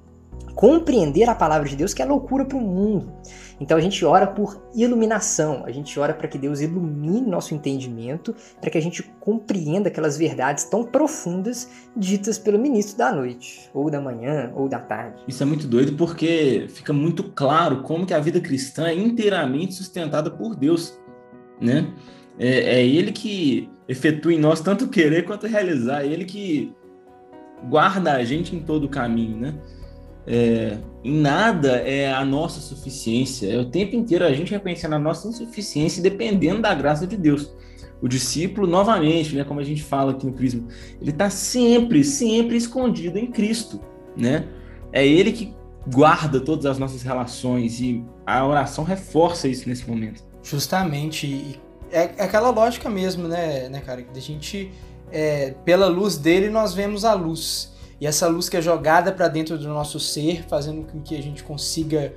compreender 0.56 1.30
a 1.30 1.36
palavra 1.36 1.68
de 1.68 1.76
Deus, 1.76 1.94
que 1.94 2.02
é 2.02 2.06
loucura 2.06 2.44
para 2.44 2.58
o 2.58 2.62
mundo. 2.62 3.14
Então 3.60 3.78
a 3.78 3.82
gente 3.82 4.04
ora 4.04 4.28
por 4.28 4.62
iluminação, 4.76 5.64
a 5.66 5.72
gente 5.72 5.98
ora 6.00 6.14
para 6.14 6.28
que 6.28 6.38
Deus 6.38 6.60
ilumine 6.60 7.28
nosso 7.28 7.54
entendimento, 7.54 8.36
para 8.60 8.70
que 8.70 8.78
a 8.78 8.82
gente 8.82 9.04
compreenda 9.20 9.88
aquelas 9.90 10.18
verdades 10.18 10.66
tão 10.66 10.84
profundas 10.84 11.70
ditas 11.96 12.38
pelo 12.38 12.60
ministro 12.60 12.98
da 12.98 13.14
noite, 13.14 13.70
ou 13.74 13.90
da 13.90 14.02
manhã, 14.02 14.52
ou 14.56 14.68
da 14.68 14.80
tarde. 14.80 15.24
Isso 15.28 15.42
é 15.42 15.46
muito 15.46 15.68
doido 15.68 15.94
porque 15.94 16.68
fica 16.70 16.92
muito 16.92 17.24
claro 17.24 17.82
como 17.84 18.06
que 18.06 18.14
a 18.14 18.20
vida 18.20 18.40
cristã 18.40 18.88
é 18.88 18.94
inteiramente 18.94 19.74
sustentada 19.74 20.30
por 20.30 20.56
Deus, 20.56 21.00
né? 21.60 21.94
É, 22.38 22.80
é 22.80 22.86
Ele 22.86 23.12
que 23.12 23.70
efetua 23.88 24.34
em 24.34 24.40
nós 24.40 24.60
tanto 24.60 24.90
querer 24.90 25.24
quanto 25.24 25.48
realizar, 25.48 26.04
é 26.04 26.08
Ele 26.08 26.26
que 26.26 26.74
guarda 27.70 28.14
a 28.14 28.24
gente 28.24 28.56
em 28.56 28.60
todo 28.60 28.86
o 28.86 28.90
caminho, 28.90 29.38
né? 29.38 29.54
É, 30.28 30.78
em 31.04 31.14
nada 31.14 31.78
é 31.78 32.12
a 32.12 32.26
nossa 32.26 32.60
suficiência. 32.60 33.48
É 33.48 33.58
o 33.58 33.66
tempo 33.66 33.96
inteiro 33.96 34.26
a 34.26 34.34
gente 34.34 34.52
reconhecendo 34.52 34.94
a 34.94 35.00
nossa 35.00 35.28
insuficiência 35.28 36.02
dependendo 36.02 36.62
da 36.62 36.74
graça 36.74 37.06
de 37.06 37.16
Deus. 37.16 37.54
O 38.02 38.08
discípulo, 38.08 38.68
novamente, 38.68 39.36
né, 39.36 39.44
como 39.44 39.60
a 39.60 39.64
gente 39.64 39.84
fala 39.84 40.12
aqui 40.12 40.26
no 40.26 40.34
Crisma, 40.34 40.68
ele 41.02 41.12
está 41.12 41.30
sempre, 41.30 42.04
sempre 42.04 42.58
escondido 42.58 43.18
em 43.18 43.28
Cristo. 43.28 43.80
Né? 44.16 44.48
É 44.92 45.06
ele 45.06 45.32
que 45.32 45.54
guarda 45.88 46.40
todas 46.40 46.66
as 46.66 46.78
nossas 46.78 47.04
relações 47.04 47.80
e 47.80 48.04
a 48.26 48.46
oração 48.46 48.84
reforça 48.84 49.48
isso 49.48 49.70
nesse 49.70 49.88
momento. 49.88 50.24
Justamente. 50.44 51.60
É, 51.92 52.12
é 52.18 52.24
aquela 52.24 52.50
lógica 52.50 52.90
mesmo, 52.90 53.28
né, 53.28 53.70
né 53.70 53.80
cara? 53.80 54.04
Da 54.14 54.20
gente, 54.20 54.72
é, 55.12 55.52
pela 55.64 55.88
luz 55.88 56.18
dele, 56.18 56.50
nós 56.50 56.74
vemos 56.74 57.06
a 57.06 57.14
luz. 57.14 57.75
E 58.00 58.08
essa 58.08 58.28
luz 58.28 58.50
que 58.50 58.58
é 58.58 58.62
jogada 58.62 59.12
para 59.12 59.28
dentro 59.28 59.58
do 59.58 59.68
nosso 59.68 60.00
ser, 60.00 60.46
fazendo 60.48 60.86
com 60.86 61.02
que 61.02 61.16
a 61.16 61.22
gente 61.22 61.44
consiga 61.44 62.14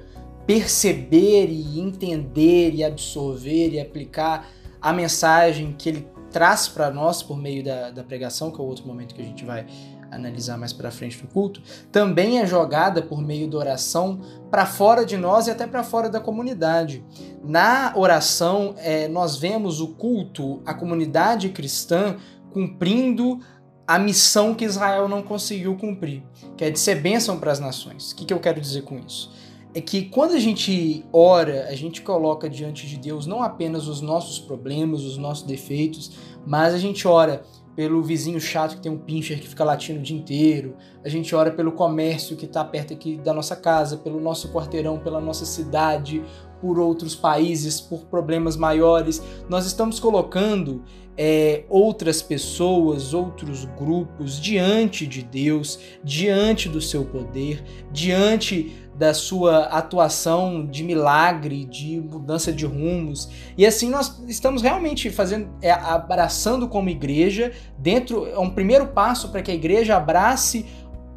perceber 0.47 1.49
e 1.51 1.79
entender 1.79 2.75
e 2.75 2.83
absorver 2.83 3.71
e 3.71 3.81
aplicar 3.81 4.49
a 4.81 4.93
mensagem 4.93 5.75
que 5.77 5.89
ele 5.89 6.09
traz 6.31 6.69
para 6.69 6.91
nós 6.91 7.23
por 7.23 7.37
meio 7.37 7.63
da, 7.65 7.91
da 7.91 8.03
pregação, 8.03 8.51
que 8.51 8.61
é 8.61 8.65
o 8.65 8.67
outro 8.67 8.87
momento 8.87 9.15
que 9.15 9.21
a 9.21 9.25
gente 9.25 9.45
vai 9.45 9.67
analisar 10.11 10.57
mais 10.57 10.73
para 10.73 10.91
frente 10.91 11.23
no 11.23 11.29
culto, 11.29 11.63
também 11.93 12.39
é 12.41 12.47
jogada 12.47 13.03
por 13.03 13.21
meio 13.21 13.49
da 13.49 13.59
oração 13.59 14.21
para 14.51 14.65
fora 14.65 15.05
de 15.05 15.17
nós 15.17 15.47
e 15.47 15.51
até 15.51 15.67
para 15.67 15.83
fora 15.83 16.09
da 16.09 16.21
comunidade. 16.21 17.05
Na 17.45 17.93
oração, 17.95 18.75
é, 18.79 19.07
nós 19.07 19.37
vemos 19.37 19.81
o 19.81 19.89
culto, 19.89 20.63
a 20.65 20.73
comunidade 20.73 21.51
cristã 21.51 22.17
cumprindo 22.53 23.41
a 23.89 23.99
missão 23.99 24.55
que 24.55 24.67
Israel 24.67 25.09
não 25.09 25.23
conseguiu 25.23 25.75
cumprir, 25.75 26.23
que 26.59 26.63
é 26.63 26.71
de 26.71 26.79
ser 26.79 26.97
bênção 26.97 27.41
para 27.41 27.51
as 27.51 27.59
nações. 27.59 28.13
O 28.13 28.17
que, 28.17 28.27
que 28.27 28.35
eu 28.35 28.39
quero 28.39 28.61
dizer 28.61 28.83
com 28.83 28.99
isso? 28.99 29.33
É 29.75 29.81
que 29.81 30.03
quando 30.03 30.33
a 30.35 30.39
gente 30.39 31.07
ora, 31.11 31.69
a 31.71 31.75
gente 31.75 32.03
coloca 32.03 32.51
diante 32.51 32.87
de 32.87 32.99
Deus 32.99 33.25
não 33.25 33.43
apenas 33.43 33.89
os 33.89 34.03
nossos 34.03 34.39
problemas, 34.39 35.05
os 35.05 35.17
nossos 35.17 35.45
defeitos, 35.47 36.13
mas 36.47 36.75
a 36.75 36.79
gente 36.79 37.09
ora 37.09 37.43
pelo 37.75 38.03
vizinho 38.03 38.39
chato 38.39 38.75
que 38.75 38.83
tem 38.83 38.93
um 38.93 38.99
pincher 38.99 39.41
que 39.41 39.49
fica 39.49 39.65
latindo 39.65 40.01
o 40.01 40.03
dia 40.03 40.19
inteiro, 40.19 40.77
a 41.03 41.09
gente 41.09 41.35
ora 41.35 41.51
pelo 41.51 41.73
comércio 41.73 42.37
que 42.37 42.45
está 42.45 42.63
perto 42.63 42.93
aqui 42.93 43.17
da 43.17 43.33
nossa 43.33 43.57
casa, 43.57 43.97
pelo 43.97 44.21
nosso 44.21 44.53
quarteirão, 44.53 44.99
pela 44.99 45.21
nossa 45.21 45.47
cidade, 45.47 46.23
por 46.61 46.79
outros 46.79 47.15
países, 47.15 47.81
por 47.81 48.01
problemas 48.07 48.57
maiores. 48.57 49.23
Nós 49.49 49.65
estamos 49.65 49.99
colocando 49.99 50.85
é, 51.21 51.65
outras 51.69 52.23
pessoas, 52.23 53.13
outros 53.13 53.65
grupos 53.65 54.41
diante 54.41 55.05
de 55.05 55.21
Deus, 55.21 55.81
diante 56.05 56.69
do 56.69 56.81
seu 56.81 57.05
poder, 57.05 57.65
diante 57.93 58.73
da 58.95 59.13
sua 59.13 59.65
atuação 59.65 60.65
de 60.65 60.83
milagre, 60.83 61.65
de 61.65 62.01
mudança 62.01 62.53
de 62.53 62.65
rumos. 62.67 63.29
E 63.57 63.67
assim 63.67 63.91
nós 63.91 64.23
estamos 64.29 64.63
realmente 64.63 65.11
fazendo, 65.11 65.51
é, 65.61 65.73
abraçando 65.73 66.69
como 66.69 66.89
igreja, 66.89 67.53
dentro, 67.77 68.27
é 68.27 68.39
um 68.39 68.51
primeiro 68.51 68.89
passo 68.89 69.31
para 69.31 69.43
que 69.43 69.51
a 69.51 69.55
igreja 69.55 69.97
abrace 69.97 70.67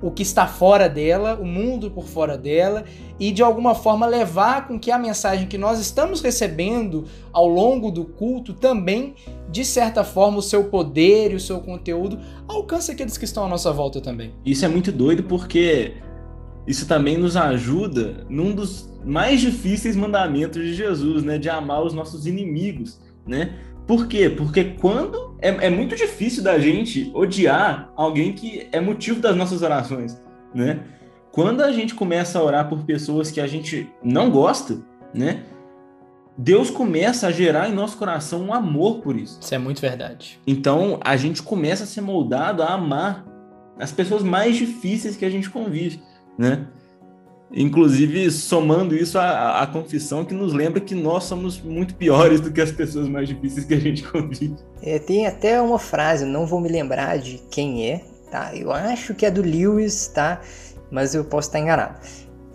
o 0.02 0.10
que 0.10 0.24
está 0.24 0.48
fora 0.48 0.90
dela, 0.90 1.36
o 1.36 1.46
mundo 1.46 1.92
por 1.92 2.08
fora 2.08 2.38
dela, 2.38 2.84
e 3.20 3.32
de 3.32 3.44
alguma 3.44 3.76
forma 3.76 4.06
levar 4.08 4.68
com 4.68 4.80
que 4.80 4.90
a 4.90 4.98
mensagem 4.98 5.48
que 5.48 5.58
nós 5.58 5.80
estamos 5.80 6.22
recebendo 6.22 7.06
ao 7.32 7.48
longo 7.48 7.92
do 7.92 8.06
culto 8.06 8.54
também, 8.54 9.16
de 9.50 9.64
certa 9.64 10.04
forma, 10.04 10.40
o 10.40 10.42
seu 10.42 10.66
poder 10.66 11.32
e 11.32 11.36
o 11.36 11.40
seu 11.40 11.60
conteúdo 11.60 12.20
alcance 12.48 12.92
aqueles 12.92 13.18
que 13.18 13.26
estão 13.26 13.46
à 13.46 13.48
nossa 13.48 13.72
volta 13.72 14.02
também. 14.02 14.34
Isso 14.46 14.66
é 14.66 14.68
muito 14.68 14.92
doido 14.92 15.24
porque 15.24 15.94
isso 16.66 16.88
também 16.88 17.18
nos 17.18 17.36
ajuda 17.36 18.26
num 18.30 18.54
dos 18.54 18.90
mais 19.04 19.42
difíceis 19.42 19.96
mandamentos 19.96 20.62
de 20.62 20.74
Jesus, 20.74 21.24
né, 21.24 21.38
de 21.38 21.50
amar 21.50 21.84
os 21.84 21.94
nossos 21.94 22.28
inimigos, 22.28 23.00
né? 23.26 23.56
Por 23.88 24.08
quê? 24.08 24.30
Porque 24.30 24.64
quando 24.64 25.36
é, 25.40 25.68
é 25.68 25.70
muito 25.70 25.96
difícil 25.96 26.44
da 26.44 26.58
gente 26.60 27.12
odiar 27.14 27.92
alguém 27.96 28.34
que 28.34 28.68
é 28.72 28.80
motivo 28.80 29.20
das 29.20 29.36
nossas 29.36 29.62
orações, 29.62 30.22
né? 30.54 30.82
Quando 31.32 31.62
a 31.62 31.72
gente 31.72 31.96
começa 31.96 32.38
a 32.38 32.44
orar 32.44 32.70
por 32.70 32.84
pessoas 32.84 33.32
que 33.32 33.40
a 33.40 33.48
gente 33.48 33.90
não 34.04 34.30
gosta, 34.30 34.78
né? 35.14 35.44
Deus 36.38 36.70
começa 36.70 37.28
a 37.28 37.32
gerar 37.32 37.70
em 37.70 37.74
nosso 37.74 37.98
coração 37.98 38.42
um 38.42 38.54
amor 38.54 39.00
por 39.00 39.16
isso. 39.16 39.40
Isso 39.42 39.54
é 39.54 39.58
muito 39.58 39.82
verdade. 39.82 40.40
Então 40.46 41.00
a 41.04 41.16
gente 41.18 41.42
começa 41.42 41.84
a 41.84 41.88
ser 41.88 42.02
moldado 42.02 42.64
a 42.64 42.74
amar 42.74 43.26
as 43.78 43.92
pessoas 43.92 44.24
mais 44.24 44.56
difíceis 44.56 45.16
que 45.16 45.26
a 45.26 45.30
gente 45.30 45.50
convive, 45.50 46.02
né? 46.38 46.68
Inclusive, 47.54 48.32
somando 48.32 48.96
isso 48.96 49.20
à, 49.20 49.62
à 49.62 49.68
confissão 49.68 50.24
que 50.24 50.34
nos 50.34 50.54
lembra 50.54 50.80
que 50.80 50.96
nós 50.96 51.26
somos 51.26 51.60
muito 51.60 51.96
piores 51.96 52.40
do 52.40 52.52
que 52.52 52.62
as 52.62 52.72
pessoas 52.72 53.10
mais 53.10 53.28
difíceis 53.28 53.66
que 53.66 53.74
a 53.74 53.80
gente 53.80 54.04
convive. 54.10 54.56
É, 54.82 55.00
tem 55.00 55.28
até 55.28 55.62
uma 55.62 55.80
frase, 55.80 56.26
não 56.26 56.46
vou 56.46 56.62
me 56.62 56.70
lembrar 56.70 57.18
de 57.18 57.42
quem 57.52 57.90
é, 57.90 58.02
tá? 58.32 58.56
Eu 58.56 58.72
acho 58.72 59.14
que 59.14 59.26
é 59.26 59.32
do 59.32 59.42
Lewis, 59.42 60.08
tá? 60.08 60.42
Mas 60.90 61.14
eu 61.14 61.26
posso 61.26 61.50
estar 61.50 61.60
enganado. 61.60 62.00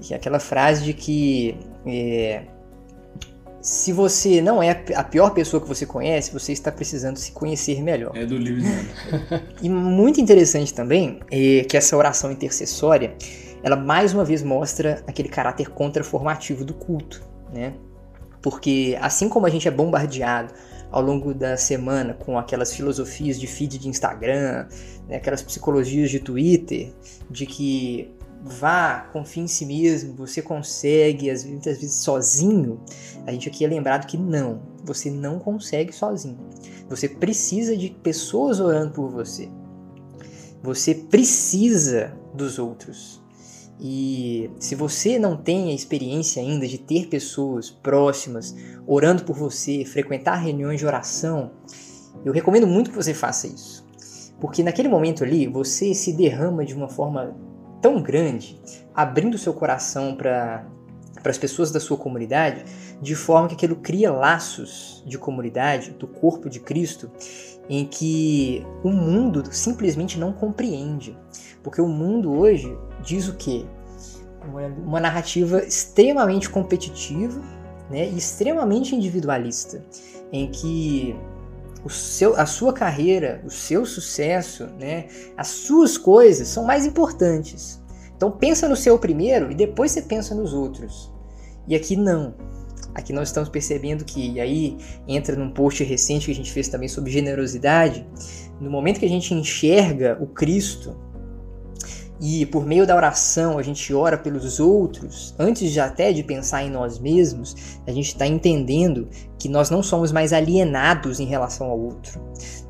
Que 0.00 0.14
é 0.14 0.16
aquela 0.16 0.38
frase 0.38 0.84
de 0.84 0.92
que 0.94 1.56
é, 1.86 2.42
se 3.66 3.92
você 3.92 4.40
não 4.40 4.62
é 4.62 4.82
a 4.94 5.02
pior 5.02 5.30
pessoa 5.30 5.60
que 5.60 5.66
você 5.66 5.84
conhece, 5.84 6.32
você 6.32 6.52
está 6.52 6.70
precisando 6.70 7.16
se 7.16 7.32
conhecer 7.32 7.82
melhor. 7.82 8.12
É 8.16 8.24
do 8.24 8.36
Lewis. 8.36 8.64
e 9.60 9.68
muito 9.68 10.20
interessante 10.20 10.72
também 10.72 11.20
é 11.30 11.64
que 11.64 11.76
essa 11.76 11.96
oração 11.96 12.30
intercessória 12.30 13.14
ela 13.66 13.74
mais 13.74 14.14
uma 14.14 14.24
vez 14.24 14.44
mostra 14.44 15.02
aquele 15.08 15.28
caráter 15.28 15.68
contraformativo 15.70 16.64
do 16.64 16.72
culto, 16.72 17.20
né? 17.52 17.74
Porque 18.40 18.96
assim 19.00 19.28
como 19.28 19.44
a 19.44 19.50
gente 19.50 19.66
é 19.66 19.72
bombardeado 19.72 20.54
ao 20.88 21.02
longo 21.02 21.34
da 21.34 21.56
semana 21.56 22.14
com 22.14 22.38
aquelas 22.38 22.72
filosofias 22.72 23.40
de 23.40 23.48
feed 23.48 23.76
de 23.78 23.88
Instagram, 23.88 24.68
né, 25.08 25.16
aquelas 25.16 25.42
psicologias 25.42 26.12
de 26.12 26.20
Twitter, 26.20 26.94
de 27.28 27.44
que 27.44 28.14
vá, 28.40 29.08
confie 29.12 29.40
em 29.40 29.48
si 29.48 29.66
mesmo, 29.66 30.14
você 30.14 30.40
consegue, 30.40 31.28
às 31.28 31.42
vezes, 31.42 31.50
muitas 31.50 31.80
vezes 31.80 31.96
sozinho, 31.96 32.80
a 33.26 33.32
gente 33.32 33.48
aqui 33.48 33.64
é 33.64 33.68
lembrado 33.68 34.06
que 34.06 34.16
não, 34.16 34.62
você 34.84 35.10
não 35.10 35.40
consegue 35.40 35.92
sozinho. 35.92 36.38
Você 36.88 37.08
precisa 37.08 37.76
de 37.76 37.90
pessoas 37.90 38.60
orando 38.60 38.92
por 38.92 39.10
você. 39.10 39.50
Você 40.62 40.94
precisa 40.94 42.16
dos 42.32 42.60
outros. 42.60 43.25
E 43.78 44.50
se 44.58 44.74
você 44.74 45.18
não 45.18 45.36
tem 45.36 45.70
a 45.70 45.74
experiência 45.74 46.42
ainda 46.42 46.66
de 46.66 46.78
ter 46.78 47.08
pessoas 47.08 47.70
próximas 47.70 48.54
orando 48.86 49.24
por 49.24 49.36
você, 49.36 49.84
frequentar 49.84 50.36
reuniões 50.36 50.80
de 50.80 50.86
oração, 50.86 51.50
eu 52.24 52.32
recomendo 52.32 52.66
muito 52.66 52.90
que 52.90 52.96
você 52.96 53.12
faça 53.12 53.46
isso. 53.46 53.86
Porque 54.40 54.62
naquele 54.62 54.88
momento 54.88 55.24
ali 55.24 55.46
você 55.46 55.94
se 55.94 56.12
derrama 56.12 56.64
de 56.64 56.74
uma 56.74 56.88
forma 56.88 57.36
tão 57.80 58.02
grande, 58.02 58.60
abrindo 58.94 59.38
seu 59.38 59.52
coração 59.52 60.14
para 60.14 60.66
para 61.26 61.32
as 61.32 61.38
pessoas 61.38 61.72
da 61.72 61.80
sua 61.80 61.96
comunidade, 61.96 62.64
de 63.02 63.16
forma 63.16 63.48
que 63.48 63.54
aquilo 63.56 63.74
cria 63.74 64.12
laços 64.12 65.02
de 65.04 65.18
comunidade, 65.18 65.90
do 65.90 66.06
corpo 66.06 66.48
de 66.48 66.60
Cristo, 66.60 67.10
em 67.68 67.84
que 67.84 68.64
o 68.82 68.90
mundo 68.90 69.42
simplesmente 69.50 70.18
não 70.18 70.32
compreende. 70.32 71.16
Porque 71.62 71.80
o 71.80 71.88
mundo 71.88 72.32
hoje 72.32 72.76
diz 73.02 73.28
o 73.28 73.34
quê? 73.34 73.64
Uma 74.84 75.00
narrativa 75.00 75.64
extremamente 75.64 76.48
competitiva 76.48 77.40
né, 77.90 78.08
e 78.08 78.16
extremamente 78.16 78.94
individualista, 78.94 79.84
em 80.32 80.48
que 80.48 81.16
o 81.84 81.90
seu, 81.90 82.38
a 82.38 82.46
sua 82.46 82.72
carreira, 82.72 83.42
o 83.44 83.50
seu 83.50 83.84
sucesso, 83.84 84.66
né, 84.78 85.06
as 85.36 85.48
suas 85.48 85.98
coisas 85.98 86.48
são 86.48 86.64
mais 86.64 86.86
importantes. 86.86 87.82
Então 88.16 88.30
pensa 88.30 88.68
no 88.68 88.76
seu 88.76 88.98
primeiro 88.98 89.50
e 89.52 89.54
depois 89.54 89.92
você 89.92 90.02
pensa 90.02 90.34
nos 90.34 90.52
outros. 90.52 91.12
E 91.68 91.74
aqui 91.74 91.96
não. 91.96 92.34
Aqui 92.96 93.12
nós 93.12 93.28
estamos 93.28 93.50
percebendo 93.50 94.06
que, 94.06 94.32
e 94.32 94.40
aí 94.40 94.78
entra 95.06 95.36
num 95.36 95.50
post 95.50 95.84
recente 95.84 96.24
que 96.24 96.32
a 96.32 96.34
gente 96.34 96.50
fez 96.50 96.66
também 96.66 96.88
sobre 96.88 97.12
generosidade, 97.12 98.06
no 98.58 98.70
momento 98.70 98.98
que 98.98 99.04
a 99.04 99.08
gente 99.08 99.34
enxerga 99.34 100.16
o 100.18 100.26
Cristo 100.26 100.96
e 102.18 102.46
por 102.46 102.64
meio 102.64 102.86
da 102.86 102.96
oração 102.96 103.58
a 103.58 103.62
gente 103.62 103.92
ora 103.92 104.16
pelos 104.16 104.58
outros, 104.58 105.34
antes 105.38 105.70
de 105.70 105.78
até 105.78 106.10
de 106.10 106.22
pensar 106.22 106.62
em 106.62 106.70
nós 106.70 106.98
mesmos, 106.98 107.54
a 107.86 107.92
gente 107.92 108.08
está 108.08 108.26
entendendo 108.26 109.10
que 109.38 109.46
nós 109.46 109.68
não 109.68 109.82
somos 109.82 110.10
mais 110.10 110.32
alienados 110.32 111.20
em 111.20 111.26
relação 111.26 111.66
ao 111.66 111.78
outro. 111.78 112.18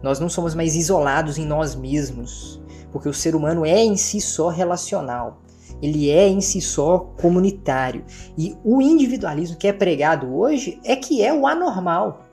Nós 0.02 0.18
não 0.18 0.28
somos 0.28 0.56
mais 0.56 0.74
isolados 0.74 1.38
em 1.38 1.46
nós 1.46 1.76
mesmos, 1.76 2.60
porque 2.90 3.08
o 3.08 3.14
ser 3.14 3.36
humano 3.36 3.64
é 3.64 3.78
em 3.78 3.96
si 3.96 4.20
só 4.20 4.48
relacional. 4.48 5.40
Ele 5.82 6.10
é 6.10 6.28
em 6.28 6.40
si 6.40 6.60
só 6.60 6.98
comunitário. 7.20 8.04
E 8.36 8.56
o 8.64 8.80
individualismo 8.80 9.56
que 9.56 9.68
é 9.68 9.72
pregado 9.72 10.34
hoje 10.34 10.80
é 10.84 10.96
que 10.96 11.22
é 11.22 11.32
o 11.32 11.46
anormal. 11.46 12.26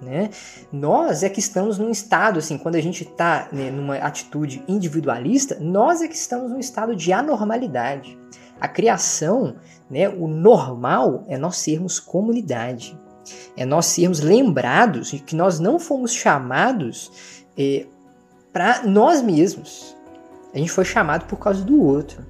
Né? 0.00 0.30
Nós 0.72 1.22
é 1.22 1.28
que 1.28 1.40
estamos 1.40 1.76
num 1.78 1.90
estado, 1.90 2.38
assim, 2.38 2.56
quando 2.56 2.76
a 2.76 2.80
gente 2.80 3.02
está 3.02 3.48
né, 3.50 3.70
numa 3.70 3.96
atitude 3.96 4.62
individualista, 4.68 5.58
nós 5.60 6.00
é 6.00 6.08
que 6.08 6.14
estamos 6.14 6.50
num 6.50 6.58
estado 6.58 6.94
de 6.94 7.12
anormalidade. 7.12 8.16
A 8.60 8.68
criação, 8.68 9.56
né, 9.90 10.08
o 10.08 10.28
normal 10.28 11.24
é 11.28 11.36
nós 11.36 11.56
sermos 11.56 11.98
comunidade, 11.98 12.98
é 13.56 13.64
nós 13.64 13.86
sermos 13.86 14.20
lembrados 14.20 15.10
de 15.10 15.18
que 15.18 15.34
nós 15.34 15.58
não 15.58 15.78
fomos 15.78 16.12
chamados 16.12 17.44
é, 17.56 17.86
para 18.52 18.84
nós 18.84 19.20
mesmos. 19.20 19.96
A 20.54 20.58
gente 20.58 20.70
foi 20.70 20.84
chamado 20.84 21.26
por 21.26 21.38
causa 21.38 21.62
do 21.64 21.82
outro. 21.82 22.24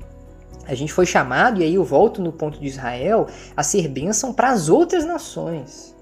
A 0.69 0.75
gente 0.75 0.93
foi 0.93 1.07
chamado, 1.07 1.61
e 1.61 1.65
aí 1.65 1.75
eu 1.75 1.83
volto 1.83 2.21
no 2.21 2.31
ponto 2.31 2.61
de 2.61 2.67
Israel, 2.67 3.27
a 3.57 3.63
ser 3.63 3.89
bênção 3.89 4.35
para 4.35 4.51
as 4.51 4.69
outras 4.69 5.05
nações 5.05 5.97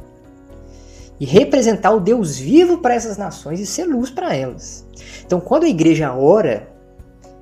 e 1.20 1.24
representar 1.24 1.92
o 1.92 2.00
Deus 2.00 2.36
vivo 2.36 2.78
para 2.78 2.94
essas 2.94 3.16
nações 3.16 3.60
e 3.60 3.66
ser 3.66 3.84
luz 3.84 4.10
para 4.10 4.34
elas. 4.34 4.84
Então, 5.24 5.40
quando 5.40 5.64
a 5.64 5.68
igreja 5.68 6.12
ora, 6.12 6.68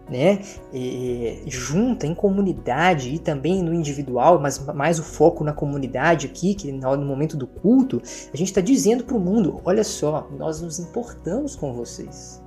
né, 0.09 0.41
é, 0.73 1.43
junta 1.47 2.07
em 2.07 2.15
comunidade 2.15 3.09
e 3.09 3.19
também 3.19 3.63
no 3.63 3.73
individual, 3.73 4.39
mas 4.39 4.59
mais 4.75 4.99
o 4.99 5.03
foco 5.03 5.43
na 5.43 5.53
comunidade 5.53 6.27
aqui, 6.27 6.55
que 6.55 6.71
no 6.71 7.05
momento 7.05 7.39
do 7.39 7.47
culto, 7.47 8.03
a 8.33 8.37
gente 8.37 8.49
está 8.49 8.61
dizendo 8.61 9.03
para 9.03 9.17
o 9.17 9.21
mundo: 9.21 9.61
olha 9.65 9.83
só, 9.83 10.29
nós 10.37 10.61
nos 10.61 10.79
importamos 10.79 11.57
com 11.57 11.73
vocês. 11.73 12.44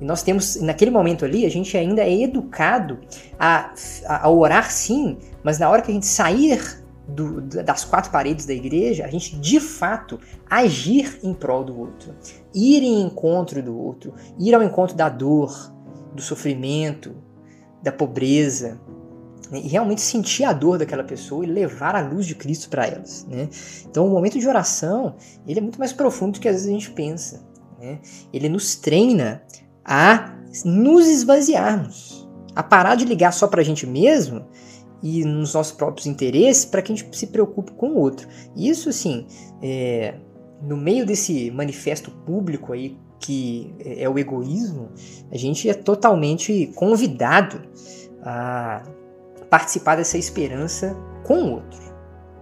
E 0.00 0.04
nós 0.04 0.22
temos, 0.22 0.56
naquele 0.56 0.90
momento 0.90 1.24
ali, 1.24 1.44
a 1.44 1.50
gente 1.50 1.76
ainda 1.76 2.02
é 2.02 2.22
educado 2.22 2.98
a, 3.38 3.72
a, 4.06 4.30
orar 4.30 4.70
sim, 4.70 5.18
mas 5.42 5.58
na 5.58 5.68
hora 5.68 5.82
que 5.82 5.90
a 5.90 5.94
gente 5.94 6.06
sair 6.06 6.80
do, 7.06 7.40
das 7.40 7.84
quatro 7.84 8.10
paredes 8.10 8.46
da 8.46 8.54
igreja, 8.54 9.04
a 9.04 9.08
gente 9.08 9.36
de 9.36 9.60
fato 9.60 10.18
agir 10.48 11.18
em 11.22 11.34
prol 11.34 11.64
do 11.64 11.78
outro, 11.78 12.14
ir 12.54 12.82
em 12.82 13.02
encontro 13.02 13.62
do 13.62 13.76
outro, 13.76 14.14
ir 14.38 14.54
ao 14.54 14.62
encontro 14.62 14.96
da 14.96 15.08
dor, 15.08 15.72
do 16.14 16.22
sofrimento, 16.22 17.14
da 17.82 17.92
pobreza, 17.92 18.80
né? 19.50 19.60
e 19.62 19.68
realmente 19.68 20.00
sentir 20.00 20.44
a 20.44 20.52
dor 20.52 20.78
daquela 20.78 21.04
pessoa 21.04 21.44
e 21.44 21.48
levar 21.48 21.94
a 21.94 22.00
luz 22.00 22.26
de 22.26 22.34
Cristo 22.34 22.68
para 22.68 22.86
elas. 22.86 23.26
Né? 23.28 23.48
Então, 23.88 24.06
o 24.06 24.10
momento 24.10 24.38
de 24.38 24.48
oração 24.48 25.16
ele 25.46 25.58
é 25.58 25.62
muito 25.62 25.78
mais 25.78 25.92
profundo 25.92 26.34
do 26.34 26.40
que 26.40 26.48
às 26.48 26.54
vezes 26.54 26.68
a 26.68 26.72
gente 26.72 26.90
pensa. 26.90 27.42
Né? 27.78 27.98
Ele 28.32 28.48
nos 28.48 28.76
treina 28.76 29.42
a 29.84 30.36
nos 30.64 31.06
esvaziarmos, 31.06 32.28
a 32.54 32.62
parar 32.62 32.94
de 32.94 33.04
ligar 33.04 33.32
só 33.32 33.46
para 33.46 33.60
a 33.60 33.64
gente 33.64 33.86
mesmo 33.86 34.46
e 35.02 35.24
nos 35.24 35.54
nossos 35.54 35.72
próprios 35.72 36.06
interesses 36.06 36.64
para 36.64 36.82
que 36.82 36.92
a 36.92 36.96
gente 36.96 37.16
se 37.16 37.28
preocupe 37.28 37.72
com 37.72 37.90
o 37.90 37.98
outro. 37.98 38.28
Isso, 38.56 38.88
assim, 38.88 39.26
é, 39.62 40.14
no 40.62 40.76
meio 40.76 41.06
desse 41.06 41.50
manifesto 41.50 42.10
público 42.10 42.72
aí 42.72 42.96
que 43.20 43.74
é 43.78 44.08
o 44.08 44.18
egoísmo, 44.18 44.88
a 45.30 45.36
gente 45.36 45.68
é 45.68 45.74
totalmente 45.74 46.72
convidado 46.74 47.60
a 48.22 48.82
participar 49.50 49.96
dessa 49.96 50.16
esperança 50.16 50.96
com 51.24 51.42
o 51.42 51.52
outro, 51.52 51.80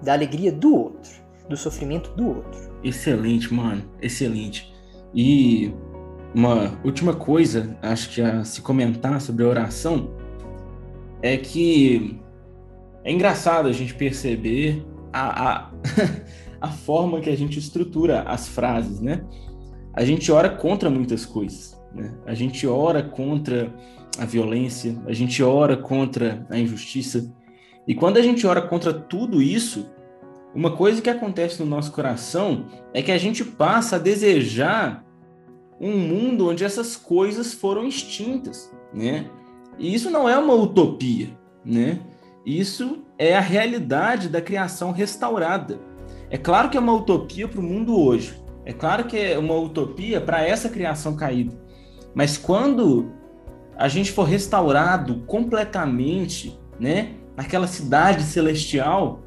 da 0.02 0.12
alegria 0.12 0.52
do 0.52 0.74
outro, 0.74 1.10
do 1.48 1.56
sofrimento 1.56 2.10
do 2.14 2.28
outro. 2.28 2.60
Excelente, 2.84 3.52
mano, 3.52 3.90
excelente. 4.00 4.72
E 5.12 5.72
uma 6.34 6.78
última 6.84 7.14
coisa, 7.14 7.76
acho 7.82 8.10
que 8.10 8.20
a 8.20 8.44
se 8.44 8.60
comentar 8.60 9.20
sobre 9.20 9.44
a 9.44 9.48
oração 9.48 10.10
é 11.22 11.36
que 11.36 12.20
é 13.04 13.12
engraçado 13.12 13.68
a 13.68 13.72
gente 13.72 13.94
perceber 13.94 14.84
a, 15.12 15.50
a, 15.50 15.70
a 16.60 16.68
forma 16.68 17.20
que 17.20 17.30
a 17.30 17.36
gente 17.36 17.58
estrutura 17.58 18.22
as 18.22 18.48
frases, 18.48 19.00
né? 19.00 19.24
A 19.94 20.04
gente 20.04 20.30
ora 20.30 20.48
contra 20.48 20.90
muitas 20.90 21.24
coisas, 21.24 21.80
né? 21.94 22.14
A 22.26 22.34
gente 22.34 22.66
ora 22.66 23.02
contra 23.02 23.74
a 24.18 24.24
violência, 24.24 24.96
a 25.06 25.12
gente 25.12 25.42
ora 25.42 25.76
contra 25.76 26.46
a 26.50 26.58
injustiça. 26.58 27.32
E 27.86 27.94
quando 27.94 28.18
a 28.18 28.22
gente 28.22 28.46
ora 28.46 28.60
contra 28.60 28.92
tudo 28.92 29.40
isso, 29.40 29.90
uma 30.54 30.76
coisa 30.76 31.00
que 31.00 31.10
acontece 31.10 31.60
no 31.60 31.66
nosso 31.66 31.92
coração 31.92 32.66
é 32.92 33.02
que 33.02 33.12
a 33.12 33.18
gente 33.18 33.44
passa 33.44 33.96
a 33.96 33.98
desejar 33.98 35.04
um 35.80 35.96
mundo 35.96 36.48
onde 36.48 36.64
essas 36.64 36.96
coisas 36.96 37.52
foram 37.52 37.86
extintas, 37.86 38.72
né? 38.92 39.30
E 39.78 39.94
isso 39.94 40.10
não 40.10 40.28
é 40.28 40.36
uma 40.36 40.54
utopia, 40.54 41.28
né? 41.64 42.00
Isso 42.44 43.04
é 43.18 43.36
a 43.36 43.40
realidade 43.40 44.28
da 44.28 44.40
criação 44.40 44.90
restaurada. 44.90 45.78
É 46.30 46.36
claro 46.36 46.68
que 46.68 46.76
é 46.76 46.80
uma 46.80 46.92
utopia 46.92 47.46
para 47.46 47.60
o 47.60 47.62
mundo 47.62 47.98
hoje. 47.98 48.42
É 48.64 48.72
claro 48.72 49.04
que 49.04 49.16
é 49.16 49.38
uma 49.38 49.54
utopia 49.54 50.20
para 50.20 50.46
essa 50.46 50.68
criação 50.68 51.16
caída. 51.16 51.58
Mas 52.14 52.36
quando 52.36 53.12
a 53.76 53.88
gente 53.88 54.10
for 54.12 54.24
restaurado 54.24 55.22
completamente, 55.26 56.58
né, 56.78 57.14
naquela 57.36 57.66
cidade 57.66 58.24
celestial, 58.24 59.22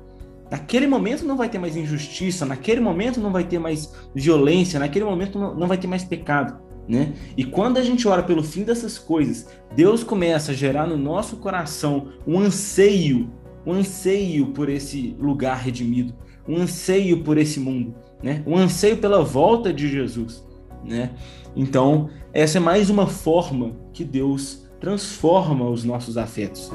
Naquele 0.52 0.86
momento 0.86 1.26
não 1.26 1.38
vai 1.38 1.48
ter 1.48 1.58
mais 1.58 1.78
injustiça, 1.78 2.46
naquele 2.46 2.82
momento 2.82 3.22
não 3.22 3.32
vai 3.32 3.46
ter 3.46 3.58
mais 3.58 3.94
violência, 4.14 4.82
naquele 4.82 5.06
momento 5.06 5.40
não 5.40 5.66
vai 5.66 5.78
ter 5.78 5.88
mais 5.88 6.04
pecado. 6.04 6.60
Né? 6.90 7.14
E 7.38 7.46
quando 7.46 7.78
a 7.78 7.82
gente 7.82 8.06
ora 8.06 8.22
pelo 8.22 8.44
fim 8.44 8.64
dessas 8.64 8.98
coisas, 8.98 9.48
Deus 9.74 10.04
começa 10.04 10.52
a 10.52 10.56
gerar 10.56 10.86
no 10.86 10.98
nosso 10.98 11.38
coração 11.38 12.10
um 12.28 12.38
anseio, 12.38 13.32
um 13.66 13.72
anseio 13.72 14.48
por 14.48 14.68
esse 14.68 15.16
lugar 15.18 15.58
redimido, 15.58 16.14
um 16.46 16.58
anseio 16.58 17.24
por 17.24 17.38
esse 17.38 17.58
mundo, 17.58 17.96
né? 18.22 18.44
Um 18.46 18.58
anseio 18.58 18.98
pela 18.98 19.24
volta 19.24 19.72
de 19.72 19.88
Jesus, 19.88 20.46
né? 20.84 21.12
Então, 21.56 22.10
essa 22.34 22.58
é 22.58 22.62
mais 22.62 22.90
uma 22.90 23.08
forma 23.08 23.72
que 23.94 24.04
Deus 24.04 24.68
transforma 24.82 25.70
os 25.70 25.86
nossos 25.86 26.18
afetos. 26.18 26.70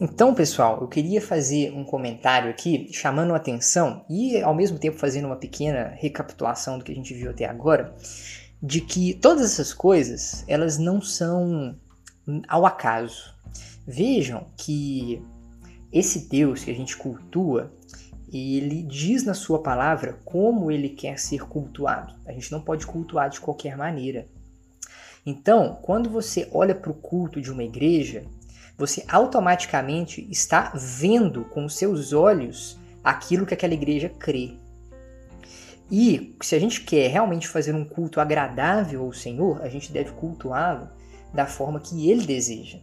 Então, 0.00 0.34
pessoal, 0.34 0.80
eu 0.80 0.88
queria 0.88 1.20
fazer 1.20 1.72
um 1.72 1.84
comentário 1.84 2.50
aqui 2.50 2.88
chamando 2.92 3.32
a 3.32 3.36
atenção 3.36 4.04
e 4.10 4.40
ao 4.42 4.54
mesmo 4.54 4.76
tempo 4.76 4.98
fazendo 4.98 5.26
uma 5.26 5.36
pequena 5.36 5.94
recapitulação 5.96 6.78
do 6.78 6.84
que 6.84 6.90
a 6.90 6.94
gente 6.94 7.14
viu 7.14 7.30
até 7.30 7.44
agora, 7.44 7.94
de 8.60 8.80
que 8.80 9.14
todas 9.14 9.44
essas 9.44 9.72
coisas, 9.72 10.44
elas 10.48 10.78
não 10.78 11.00
são 11.00 11.78
ao 12.48 12.66
acaso. 12.66 13.34
Vejam 13.86 14.46
que 14.56 15.22
esse 15.92 16.28
Deus 16.28 16.64
que 16.64 16.72
a 16.72 16.74
gente 16.74 16.96
cultua, 16.96 17.72
ele 18.32 18.82
diz 18.82 19.22
na 19.22 19.34
sua 19.34 19.62
palavra 19.62 20.18
como 20.24 20.72
ele 20.72 20.88
quer 20.88 21.20
ser 21.20 21.46
cultuado. 21.46 22.14
A 22.26 22.32
gente 22.32 22.50
não 22.50 22.60
pode 22.60 22.84
cultuar 22.84 23.30
de 23.30 23.40
qualquer 23.40 23.76
maneira. 23.76 24.26
Então, 25.24 25.78
quando 25.82 26.10
você 26.10 26.48
olha 26.52 26.74
para 26.74 26.90
o 26.90 26.94
culto 26.94 27.40
de 27.40 27.50
uma 27.52 27.62
igreja, 27.62 28.24
você 28.76 29.04
automaticamente 29.08 30.26
está 30.30 30.72
vendo 30.74 31.44
com 31.44 31.64
os 31.64 31.76
seus 31.76 32.12
olhos 32.12 32.78
aquilo 33.02 33.46
que 33.46 33.54
aquela 33.54 33.74
igreja 33.74 34.08
crê. 34.08 34.56
E 35.90 36.34
se 36.42 36.54
a 36.54 36.58
gente 36.58 36.80
quer 36.80 37.08
realmente 37.08 37.46
fazer 37.46 37.74
um 37.74 37.84
culto 37.84 38.20
agradável 38.20 39.02
ao 39.02 39.12
Senhor, 39.12 39.62
a 39.62 39.68
gente 39.68 39.92
deve 39.92 40.12
cultuá-lo 40.12 40.88
da 41.32 41.46
forma 41.46 41.78
que 41.78 42.10
ele 42.10 42.26
deseja. 42.26 42.78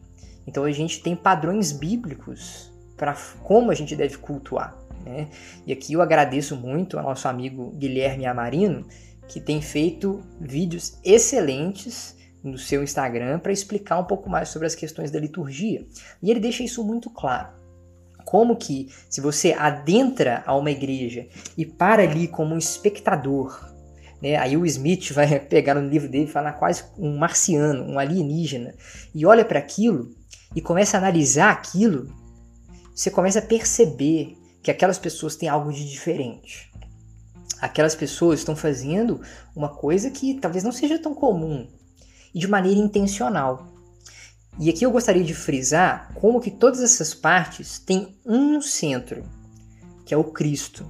Então 0.45 0.63
a 0.63 0.71
gente 0.71 1.01
tem 1.01 1.15
padrões 1.15 1.71
bíblicos 1.71 2.71
para 2.95 3.15
como 3.43 3.71
a 3.71 3.73
gente 3.73 3.95
deve 3.95 4.17
cultuar. 4.17 4.77
Né? 5.03 5.29
E 5.65 5.73
aqui 5.73 5.93
eu 5.93 6.01
agradeço 6.01 6.55
muito 6.55 6.97
ao 6.97 7.03
nosso 7.03 7.27
amigo 7.27 7.71
Guilherme 7.71 8.25
Amarino, 8.25 8.85
que 9.27 9.39
tem 9.39 9.61
feito 9.61 10.21
vídeos 10.39 10.99
excelentes 11.03 12.15
no 12.43 12.57
seu 12.57 12.83
Instagram 12.83 13.39
para 13.39 13.51
explicar 13.51 13.99
um 13.99 14.05
pouco 14.05 14.29
mais 14.29 14.49
sobre 14.49 14.67
as 14.67 14.75
questões 14.75 15.11
da 15.11 15.19
liturgia. 15.19 15.85
E 16.21 16.31
ele 16.31 16.39
deixa 16.39 16.63
isso 16.63 16.83
muito 16.83 17.09
claro. 17.09 17.49
Como 18.25 18.55
que, 18.55 18.89
se 19.09 19.19
você 19.19 19.53
adentra 19.53 20.43
a 20.45 20.55
uma 20.55 20.71
igreja 20.71 21.27
e 21.57 21.65
para 21.65 22.03
ali 22.03 22.27
como 22.27 22.53
um 22.53 22.57
espectador, 22.57 23.69
né, 24.21 24.35
aí 24.35 24.55
o 24.55 24.65
Smith 24.65 25.11
vai 25.11 25.39
pegar 25.41 25.75
no 25.75 25.87
livro 25.87 26.09
dele 26.09 26.25
e 26.25 26.31
falar 26.31 26.53
quase 26.53 26.83
um 26.97 27.17
marciano, 27.17 27.83
um 27.83 27.99
alienígena, 27.99 28.75
e 29.13 29.25
olha 29.25 29.43
para 29.43 29.59
aquilo 29.59 30.15
e 30.55 30.61
começa 30.61 30.97
a 30.97 30.99
analisar 30.99 31.51
aquilo, 31.51 32.13
você 32.95 33.09
começa 33.09 33.39
a 33.39 33.43
perceber 33.43 34.37
que 34.61 34.69
aquelas 34.69 34.99
pessoas 34.99 35.35
têm 35.35 35.49
algo 35.49 35.73
de 35.73 35.89
diferente. 35.89 36.71
Aquelas 37.59 37.95
pessoas 37.95 38.39
estão 38.39 38.55
fazendo 38.55 39.21
uma 39.55 39.69
coisa 39.69 40.09
que 40.09 40.35
talvez 40.35 40.63
não 40.63 40.71
seja 40.71 40.99
tão 40.99 41.13
comum 41.13 41.67
e 42.33 42.39
de 42.39 42.47
maneira 42.47 42.79
intencional. 42.79 43.67
E 44.59 44.69
aqui 44.69 44.85
eu 44.85 44.91
gostaria 44.91 45.23
de 45.23 45.33
frisar 45.33 46.11
como 46.15 46.41
que 46.41 46.51
todas 46.51 46.81
essas 46.81 47.13
partes 47.13 47.79
têm 47.79 48.15
um 48.25 48.61
centro, 48.61 49.23
que 50.05 50.13
é 50.13 50.17
o 50.17 50.23
Cristo. 50.23 50.85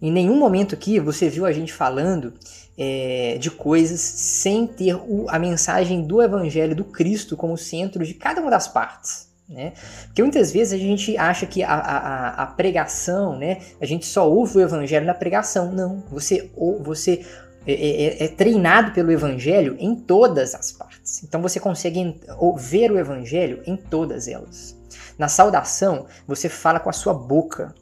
Em 0.00 0.12
nenhum 0.12 0.38
momento 0.38 0.74
aqui 0.74 1.00
você 1.00 1.28
viu 1.28 1.46
a 1.46 1.52
gente 1.52 1.72
falando 1.72 2.34
é, 2.76 3.38
de 3.38 3.50
coisas 3.50 4.00
sem 4.00 4.66
ter 4.66 4.94
o, 4.94 5.26
a 5.28 5.38
mensagem 5.38 6.06
do 6.06 6.20
Evangelho 6.20 6.74
do 6.74 6.84
Cristo 6.84 7.36
como 7.36 7.56
centro 7.56 8.04
de 8.04 8.14
cada 8.14 8.40
uma 8.40 8.50
das 8.50 8.68
partes. 8.68 9.26
Né? 9.48 9.74
Porque 10.06 10.22
muitas 10.22 10.50
vezes 10.50 10.72
a 10.72 10.76
gente 10.76 11.16
acha 11.16 11.46
que 11.46 11.62
a, 11.62 11.72
a, 11.72 12.42
a 12.42 12.46
pregação, 12.46 13.38
né, 13.38 13.60
a 13.80 13.86
gente 13.86 14.04
só 14.04 14.28
ouve 14.28 14.58
o 14.58 14.60
Evangelho 14.60 15.06
na 15.06 15.14
pregação. 15.14 15.70
Não, 15.70 16.02
você, 16.10 16.50
ou, 16.56 16.82
você 16.82 17.24
é, 17.66 17.72
é, 17.72 18.04
é, 18.04 18.24
é, 18.24 18.28
treinado 18.28 18.92
pelo 18.92 19.10
Evangelho 19.10 19.76
em 19.80 19.96
todas 19.96 20.54
as 20.54 20.70
partes. 20.70 21.24
Então 21.24 21.42
você 21.42 21.58
consegue 21.58 22.20
ver 22.56 22.92
o 22.92 22.98
Evangelho 22.98 23.60
em 23.66 23.76
todas 23.76 24.28
elas. 24.28 24.76
Na 25.18 25.26
saudação, 25.26 26.06
você 26.28 26.48
fala 26.48 26.78
com 26.78 26.88
a 26.88 26.92
sua 26.92 27.12
boca 27.12 27.74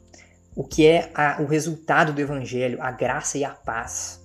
o 0.55 0.63
que 0.63 0.87
é 0.87 1.11
a, 1.13 1.39
o 1.39 1.45
resultado 1.45 2.13
do 2.13 2.19
Evangelho, 2.19 2.81
a 2.81 2.89
graça 2.89 3.37
e 3.37 3.43
a 3.43 3.51
paz. 3.51 4.19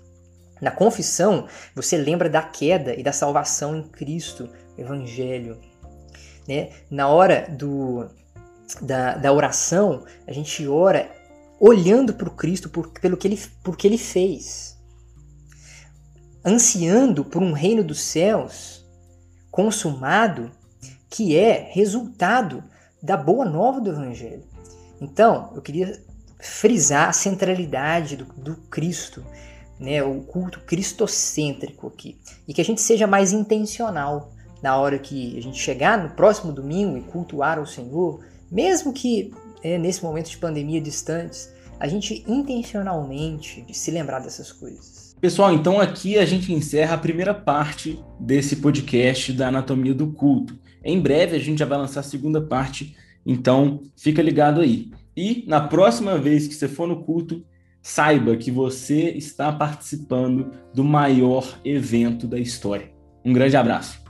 Na 0.63 0.71
confissão, 0.71 1.47
você 1.75 1.97
lembra 1.99 2.31
da 2.31 2.43
queda 2.43 2.95
e 2.95 3.03
da 3.03 3.13
salvação 3.13 3.77
em 3.77 3.83
Cristo, 3.83 4.49
Evangelho. 4.79 5.61
Né? 6.49 6.71
Na 6.91 7.09
hora 7.09 7.47
do, 7.51 8.09
da, 8.81 9.15
da 9.17 9.31
oração, 9.31 10.05
a 10.27 10.33
gente 10.33 10.67
ora 10.67 11.11
olhando 11.59 12.15
para 12.15 12.29
o 12.29 12.35
Cristo 12.35 12.71
por, 12.71 12.89
pelo 12.93 13.17
que 13.19 13.29
ele, 13.29 13.39
por 13.63 13.77
que 13.77 13.87
ele 13.87 13.99
fez 13.99 14.70
ansiando 16.45 17.24
por 17.24 17.43
um 17.43 17.53
reino 17.53 17.84
dos 17.84 18.01
céus 18.01 18.86
consumado, 19.51 20.51
que 21.09 21.36
é 21.36 21.68
resultado 21.72 22.62
da 23.03 23.16
boa 23.16 23.45
nova 23.45 23.80
do 23.80 23.91
Evangelho. 23.91 24.45
Então, 25.01 25.53
eu 25.55 25.62
queria 25.62 26.01
frisar 26.38 27.09
a 27.09 27.12
centralidade 27.12 28.16
do, 28.16 28.24
do 28.24 28.57
Cristo, 28.70 29.24
né, 29.78 30.03
o 30.03 30.20
culto 30.22 30.61
cristocêntrico 30.61 31.86
aqui, 31.86 32.18
e 32.47 32.55
que 32.55 32.61
a 32.61 32.64
gente 32.64 32.80
seja 32.80 33.07
mais 33.07 33.32
intencional 33.32 34.32
na 34.62 34.76
hora 34.76 34.99
que 34.99 35.38
a 35.38 35.43
gente 35.43 35.59
chegar 35.59 36.03
no 36.03 36.11
próximo 36.11 36.53
domingo 36.53 36.97
e 36.97 37.03
cultuar 37.03 37.59
o 37.59 37.66
Senhor, 37.66 38.22
mesmo 38.51 38.93
que 38.93 39.32
é, 39.62 39.78
nesse 39.78 40.03
momento 40.03 40.28
de 40.30 40.36
pandemia 40.36 40.80
distantes, 40.80 41.51
a 41.78 41.88
gente 41.88 42.24
intencionalmente 42.28 43.64
se 43.72 43.91
lembrar 43.91 44.20
dessas 44.20 44.53
coisas. 44.53 44.99
Pessoal, 45.21 45.53
então 45.53 45.79
aqui 45.79 46.16
a 46.18 46.25
gente 46.25 46.51
encerra 46.51 46.95
a 46.95 46.99
primeira 46.99 47.35
parte 47.35 48.03
desse 48.18 48.57
podcast 48.57 49.35
da 49.35 49.49
Anatomia 49.49 49.93
do 49.93 50.07
Culto. 50.07 50.59
Em 50.83 50.99
breve 50.99 51.37
a 51.37 51.39
gente 51.39 51.59
já 51.59 51.66
vai 51.66 51.77
lançar 51.77 52.01
a 52.01 52.03
segunda 52.03 52.41
parte, 52.41 52.97
então 53.27 53.83
fica 53.99 54.23
ligado 54.23 54.62
aí. 54.62 54.91
E 55.14 55.45
na 55.47 55.61
próxima 55.61 56.16
vez 56.16 56.49
que 56.49 56.55
você 56.55 56.66
for 56.66 56.89
no 56.89 57.05
culto, 57.05 57.45
saiba 57.83 58.35
que 58.35 58.51
você 58.51 59.11
está 59.11 59.53
participando 59.53 60.53
do 60.73 60.83
maior 60.83 61.59
evento 61.66 62.27
da 62.27 62.39
história. 62.39 62.91
Um 63.23 63.35
grande 63.35 63.59
abraço. 63.59 64.01